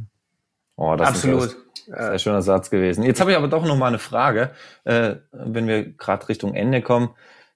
Oh, 0.76 0.96
das 0.96 1.10
Absolut. 1.10 1.44
Ist 1.44 1.58
sehr 1.86 2.20
schöner 2.20 2.42
Satz 2.42 2.70
gewesen. 2.70 3.04
Jetzt 3.04 3.20
habe 3.20 3.32
ich 3.32 3.38
aber 3.38 3.48
doch 3.48 3.66
noch 3.66 3.78
mal 3.78 3.88
eine 3.88 4.00
Frage, 4.00 4.52
äh, 4.86 5.16
wenn 5.32 5.68
wir 5.68 5.92
gerade 5.94 6.30
Richtung 6.30 6.54
Ende 6.54 6.82
kommen. 6.82 7.10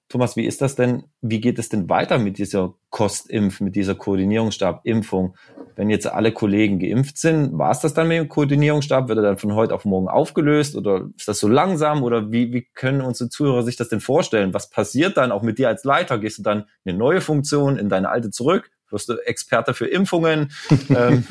Thomas, 0.08 0.36
wie 0.36 0.46
ist 0.46 0.62
das 0.62 0.74
denn? 0.74 1.04
Wie 1.20 1.40
geht 1.40 1.58
es 1.58 1.68
denn 1.68 1.90
weiter 1.90 2.18
mit 2.18 2.38
dieser 2.38 2.74
Kostimpf, 2.88 3.60
mit 3.60 3.76
dieser 3.76 3.94
Koordinierungsstab-Impfung? 3.94 5.36
Wenn 5.76 5.90
jetzt 5.90 6.06
alle 6.06 6.32
Kollegen 6.32 6.78
geimpft 6.78 7.18
sind, 7.18 7.56
war 7.58 7.70
es 7.70 7.80
das 7.80 7.92
dann 7.92 8.08
mit 8.08 8.16
dem 8.16 8.28
Koordinierungsstab? 8.28 9.08
Wird 9.08 9.18
er 9.18 9.22
dann 9.22 9.36
von 9.36 9.54
heute 9.54 9.74
auf 9.74 9.84
morgen 9.84 10.08
aufgelöst 10.08 10.76
oder 10.76 11.08
ist 11.16 11.28
das 11.28 11.38
so 11.38 11.46
langsam? 11.46 12.02
Oder 12.02 12.32
wie, 12.32 12.54
wie 12.54 12.66
können 12.74 13.02
unsere 13.02 13.28
Zuhörer 13.28 13.62
sich 13.62 13.76
das 13.76 13.90
denn 13.90 14.00
vorstellen? 14.00 14.54
Was 14.54 14.70
passiert 14.70 15.18
dann 15.18 15.30
auch 15.30 15.42
mit 15.42 15.58
dir 15.58 15.68
als 15.68 15.84
Leiter? 15.84 16.18
Gehst 16.18 16.38
du 16.38 16.42
dann 16.42 16.64
in 16.84 16.92
eine 16.92 16.98
neue 16.98 17.20
Funktion, 17.20 17.76
in 17.76 17.90
deine 17.90 18.08
alte 18.08 18.30
zurück? 18.30 18.70
Wirst 18.90 19.08
du 19.08 19.14
Experte 19.26 19.74
für 19.74 19.86
Impfungen. 19.86 20.52
ähm, 20.88 21.24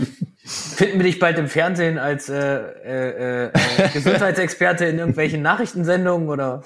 Finden 0.45 0.99
wir 0.99 1.03
dich 1.03 1.19
bald 1.19 1.37
im 1.37 1.47
Fernsehen 1.47 1.97
als 1.97 2.29
äh, 2.29 2.35
äh, 2.37 3.45
äh, 3.47 3.51
Gesundheitsexperte 3.93 4.85
in 4.85 4.97
irgendwelchen 4.97 5.41
Nachrichtensendungen 5.41 6.29
oder? 6.29 6.63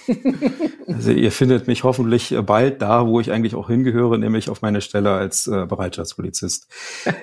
also 0.87 1.11
ihr 1.11 1.31
findet 1.31 1.67
mich 1.67 1.83
hoffentlich 1.83 2.35
bald 2.45 2.81
da, 2.81 3.07
wo 3.07 3.19
ich 3.19 3.31
eigentlich 3.31 3.55
auch 3.55 3.67
hingehöre, 3.67 4.19
nämlich 4.19 4.49
auf 4.49 4.61
meine 4.61 4.81
Stelle 4.81 5.11
als 5.11 5.47
äh, 5.47 5.65
Bereitschaftspolizist. 5.65 6.67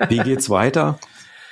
Wie 0.08 0.18
geht's 0.18 0.50
weiter? 0.50 0.98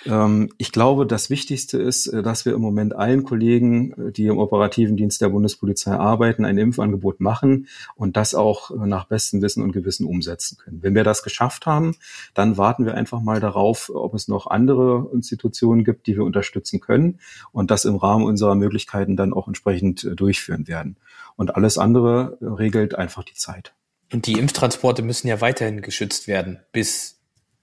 Ähm, 0.06 0.52
ich 0.58 0.72
glaube, 0.72 1.06
das 1.06 1.30
Wichtigste 1.30 1.78
ist, 1.78 2.06
äh, 2.06 2.22
dass 2.22 2.44
wir 2.44 2.54
im 2.54 2.60
Moment 2.60 2.94
allen 2.94 3.24
Kollegen, 3.24 3.92
äh, 3.92 4.12
die 4.12 4.26
im 4.26 4.38
operativen 4.38 4.96
Dienst 4.96 5.20
der 5.20 5.28
Bundespolizei 5.28 5.92
arbeiten, 5.92 6.44
ein 6.44 6.58
Impfangebot 6.58 7.20
machen 7.20 7.68
und 7.94 8.16
das 8.16 8.34
auch 8.34 8.70
äh, 8.70 8.86
nach 8.86 9.06
bestem 9.06 9.42
Wissen 9.42 9.62
und 9.62 9.72
Gewissen 9.72 10.06
umsetzen 10.06 10.58
können. 10.58 10.82
Wenn 10.82 10.94
wir 10.94 11.04
das 11.04 11.22
geschafft 11.22 11.66
haben, 11.66 11.96
dann 12.34 12.56
warten 12.56 12.84
wir 12.84 12.94
einfach 12.94 13.20
mal 13.20 13.40
darauf, 13.40 13.90
ob 13.94 14.14
es 14.14 14.28
noch 14.28 14.46
andere 14.46 15.10
Institutionen 15.12 15.84
gibt, 15.84 16.06
die 16.06 16.16
wir 16.16 16.24
unterstützen 16.24 16.80
können 16.80 17.18
und 17.52 17.70
das 17.70 17.84
im 17.84 17.96
Rahmen 17.96 18.24
unserer 18.24 18.54
Möglichkeiten 18.54 19.16
dann 19.16 19.32
auch 19.32 19.48
entsprechend 19.48 20.08
durchführen 20.16 20.68
werden. 20.68 20.96
Und 21.36 21.54
alles 21.54 21.78
andere 21.78 22.38
regelt 22.40 22.94
einfach 22.94 23.24
die 23.24 23.34
Zeit. 23.34 23.74
Und 24.12 24.26
die 24.26 24.34
Impftransporte 24.34 25.02
müssen 25.02 25.28
ja 25.28 25.40
weiterhin 25.40 25.82
geschützt 25.82 26.28
werden, 26.28 26.60
bis 26.72 27.15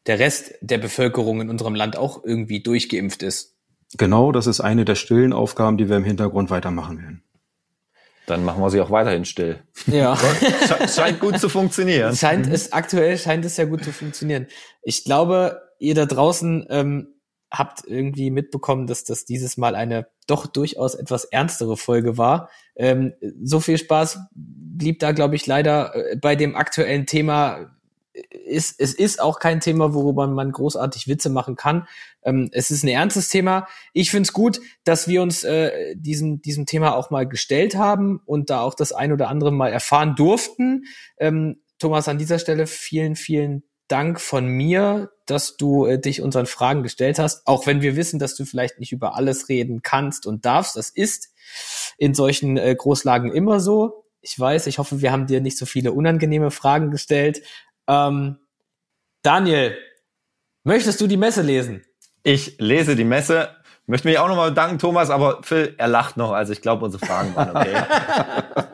der 0.08 0.20
Rest 0.20 0.54
der 0.62 0.78
Bevölkerung 0.78 1.42
in 1.42 1.50
unserem 1.50 1.76
Land 1.76 1.98
auch 1.98 2.24
irgendwie 2.24 2.62
durchgeimpft 2.62 3.24
ist. 3.24 3.56
Genau, 3.98 4.32
das 4.32 4.48
ist 4.48 4.60
eine 4.60 4.86
der 4.86 4.96
stillen 4.96 5.34
Aufgaben, 5.34 5.78
die 5.78 5.88
wir 5.90 5.98
im 5.98 6.04
Hintergrund 6.04 6.50
weitermachen 6.50 6.98
werden. 6.98 7.24
Dann 8.26 8.46
machen 8.46 8.62
wir 8.62 8.70
sie 8.70 8.80
auch 8.80 8.90
weiterhin 8.90 9.26
still. 9.26 9.60
Ja. 9.88 10.18
scheint 10.88 11.20
gut 11.20 11.40
zu 11.40 11.50
funktionieren. 11.50 12.16
Scheint 12.16 12.48
es, 12.48 12.72
aktuell 12.72 13.18
scheint 13.18 13.44
es 13.44 13.58
ja 13.58 13.66
gut 13.66 13.84
zu 13.84 13.92
funktionieren. 13.92 14.48
Ich 14.82 15.04
glaube, 15.04 15.62
ihr 15.80 15.94
da 15.94 16.06
draußen 16.06 16.66
ähm, 16.70 17.08
habt 17.52 17.84
irgendwie 17.86 18.32
mitbekommen, 18.32 18.88
dass 18.88 19.04
das 19.04 19.26
dieses 19.26 19.58
Mal 19.58 19.76
eine 19.76 20.08
doch 20.26 20.48
durchaus 20.48 20.96
etwas 20.96 21.26
ernstere 21.26 21.76
Folge 21.76 22.18
war. 22.18 22.50
Ähm, 22.76 23.14
so 23.44 23.60
viel 23.60 23.78
Spaß 23.78 24.20
blieb 24.34 25.00
da, 25.00 25.12
glaube 25.12 25.36
ich, 25.36 25.46
leider 25.46 25.94
äh, 25.94 26.16
bei 26.16 26.36
dem 26.36 26.56
aktuellen 26.56 27.06
Thema 27.06 27.76
ist, 28.14 28.80
es 28.80 28.94
ist 28.94 29.22
auch 29.22 29.40
kein 29.40 29.60
Thema, 29.60 29.94
worüber 29.94 30.28
man 30.28 30.52
großartig 30.52 31.08
Witze 31.08 31.30
machen 31.30 31.56
kann. 31.56 31.88
Ähm, 32.24 32.50
es 32.52 32.72
ist 32.72 32.84
ein 32.84 32.90
ernstes 32.90 33.30
Thema. 33.30 33.68
Ich 33.94 34.12
finde 34.12 34.28
es 34.28 34.34
gut, 34.34 34.62
dass 34.84 35.08
wir 35.08 35.22
uns 35.22 35.44
äh, 35.44 35.96
diesem, 35.96 36.42
diesem 36.42 36.66
Thema 36.66 36.96
auch 36.96 37.10
mal 37.10 37.28
gestellt 37.28 37.76
haben 37.76 38.22
und 38.26 38.50
da 38.50 38.62
auch 38.62 38.76
das 38.76 38.92
ein 38.92 39.12
oder 39.12 39.30
andere 39.30 39.52
mal 39.52 39.72
erfahren 39.72 40.16
durften. 40.16 40.84
Ähm, 41.18 41.62
Thomas, 41.80 42.08
an 42.08 42.18
dieser 42.18 42.40
Stelle 42.40 42.68
vielen, 42.68 43.16
vielen 43.16 43.64
Dank 43.88 44.22
von 44.22 44.48
mir, 44.48 45.12
dass 45.26 45.58
du 45.58 45.86
äh, 45.86 46.00
dich 46.00 46.22
unseren 46.22 46.46
Fragen 46.46 46.84
gestellt 46.84 47.20
hast, 47.20 47.46
auch 47.46 47.68
wenn 47.68 47.82
wir 47.82 47.96
wissen, 47.96 48.20
dass 48.20 48.36
du 48.36 48.46
vielleicht 48.46 48.80
nicht 48.80 48.92
über 48.92 49.16
alles 49.16 49.50
reden 49.50 49.82
kannst 49.82 50.26
und 50.26 50.46
darfst. 50.46 50.76
Das 50.76 50.90
ist 50.90 51.34
in 51.98 52.14
solchen 52.14 52.58
äh, 52.58 52.76
Großlagen 52.76 53.34
immer 53.34 53.60
so. 53.60 54.06
Ich 54.22 54.40
weiß, 54.40 54.68
ich 54.68 54.78
hoffe, 54.78 55.02
wir 55.02 55.12
haben 55.12 55.28
dir 55.28 55.42
nicht 55.42 55.58
so 55.58 55.66
viele 55.66 55.92
unangenehme 55.92 56.50
Fragen 56.50 56.92
gestellt, 56.92 57.42
ähm, 57.88 58.38
Daniel, 59.22 59.78
möchtest 60.64 61.00
du 61.02 61.08
die 61.08 61.18
Messe 61.18 61.42
lesen? 61.42 61.84
Ich 62.24 62.58
lese 62.60 62.96
die 62.96 63.04
Messe. 63.04 63.56
Möchte 63.86 64.08
mich 64.08 64.18
auch 64.18 64.30
nochmal 64.30 64.52
bedanken, 64.52 64.80
Thomas, 64.80 65.10
aber 65.10 65.40
Phil, 65.44 65.76
er 65.78 65.90
lacht 65.90 66.16
noch, 66.16 66.32
also 66.32 66.54
ich 66.54 66.62
glaube, 66.62 66.86
unsere 66.86 67.06
Fragen 67.06 67.36
waren 67.36 67.50
okay. 67.50 67.84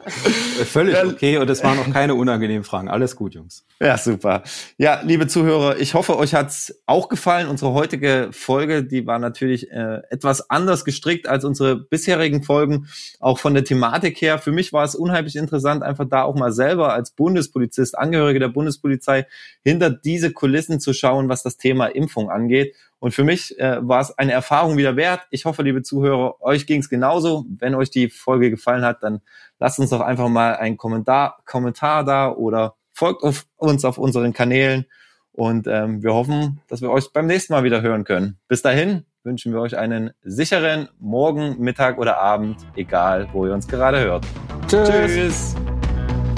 Völlig 0.65 1.03
okay 1.03 1.37
und 1.37 1.49
es 1.49 1.63
waren 1.63 1.77
noch 1.77 1.91
keine 1.91 2.13
unangenehmen 2.13 2.63
Fragen. 2.63 2.89
Alles 2.89 3.15
gut, 3.15 3.33
Jungs. 3.33 3.65
Ja, 3.79 3.97
super. 3.97 4.43
Ja, 4.77 5.01
liebe 5.03 5.27
Zuhörer, 5.27 5.79
ich 5.79 5.95
hoffe, 5.95 6.17
euch 6.17 6.35
hat's 6.35 6.81
auch 6.85 7.09
gefallen. 7.09 7.47
Unsere 7.47 7.73
heutige 7.73 8.29
Folge, 8.31 8.83
die 8.83 9.07
war 9.07 9.17
natürlich 9.17 9.71
äh, 9.71 10.01
etwas 10.09 10.49
anders 10.49 10.85
gestrickt 10.85 11.27
als 11.27 11.43
unsere 11.43 11.75
bisherigen 11.75 12.43
Folgen, 12.43 12.87
auch 13.19 13.39
von 13.39 13.55
der 13.55 13.63
Thematik 13.63 14.21
her. 14.21 14.37
Für 14.37 14.51
mich 14.51 14.73
war 14.73 14.83
es 14.83 14.93
unheimlich 14.95 15.35
interessant, 15.35 15.81
einfach 15.81 16.05
da 16.07 16.23
auch 16.23 16.35
mal 16.35 16.51
selber 16.51 16.93
als 16.93 17.11
Bundespolizist, 17.11 17.97
Angehörige 17.97 18.39
der 18.39 18.49
Bundespolizei, 18.49 19.25
hinter 19.63 19.89
diese 19.89 20.31
Kulissen 20.33 20.79
zu 20.79 20.93
schauen, 20.93 21.29
was 21.29 21.41
das 21.41 21.57
Thema 21.57 21.87
Impfung 21.87 22.29
angeht. 22.29 22.75
Und 22.99 23.13
für 23.13 23.23
mich 23.23 23.57
äh, 23.59 23.77
war 23.81 24.01
es 24.01 24.17
eine 24.17 24.33
Erfahrung 24.33 24.77
wieder 24.77 24.95
wert. 24.95 25.21
Ich 25.31 25.45
hoffe, 25.45 25.63
liebe 25.63 25.81
Zuhörer, 25.83 26.41
euch 26.41 26.67
ging 26.67 26.81
es 26.81 26.89
genauso. 26.89 27.45
Wenn 27.57 27.75
euch 27.75 27.89
die 27.89 28.09
Folge 28.09 28.49
gefallen 28.49 28.83
hat, 28.83 29.03
dann 29.03 29.21
lasst 29.57 29.79
uns 29.79 29.89
doch 29.89 30.01
einfach 30.01 30.27
mal 30.27 30.55
einen 30.57 30.77
Kommentar, 30.77 31.41
Kommentar 31.45 32.03
da 32.03 32.31
oder 32.31 32.75
folgt 32.93 33.23
auf 33.23 33.45
uns 33.55 33.85
auf 33.85 33.97
unseren 33.97 34.33
Kanälen. 34.33 34.85
Und 35.31 35.67
ähm, 35.67 36.03
wir 36.03 36.13
hoffen, 36.13 36.59
dass 36.67 36.81
wir 36.81 36.91
euch 36.91 37.13
beim 37.13 37.25
nächsten 37.25 37.53
Mal 37.53 37.63
wieder 37.63 37.81
hören 37.81 38.03
können. 38.03 38.37
Bis 38.49 38.61
dahin 38.61 39.05
wünschen 39.23 39.53
wir 39.53 39.61
euch 39.61 39.77
einen 39.77 40.11
sicheren 40.21 40.89
Morgen, 40.99 41.59
Mittag 41.59 41.97
oder 41.97 42.19
Abend, 42.19 42.57
egal 42.75 43.29
wo 43.31 43.45
ihr 43.45 43.53
uns 43.53 43.67
gerade 43.67 43.99
hört. 43.99 44.25
Tschüss. 44.67 44.89
Tschüss. 44.89 45.55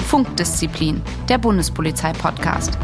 Funkdisziplin, 0.06 1.00
der 1.28 1.38
Bundespolizei-Podcast. 1.38 2.78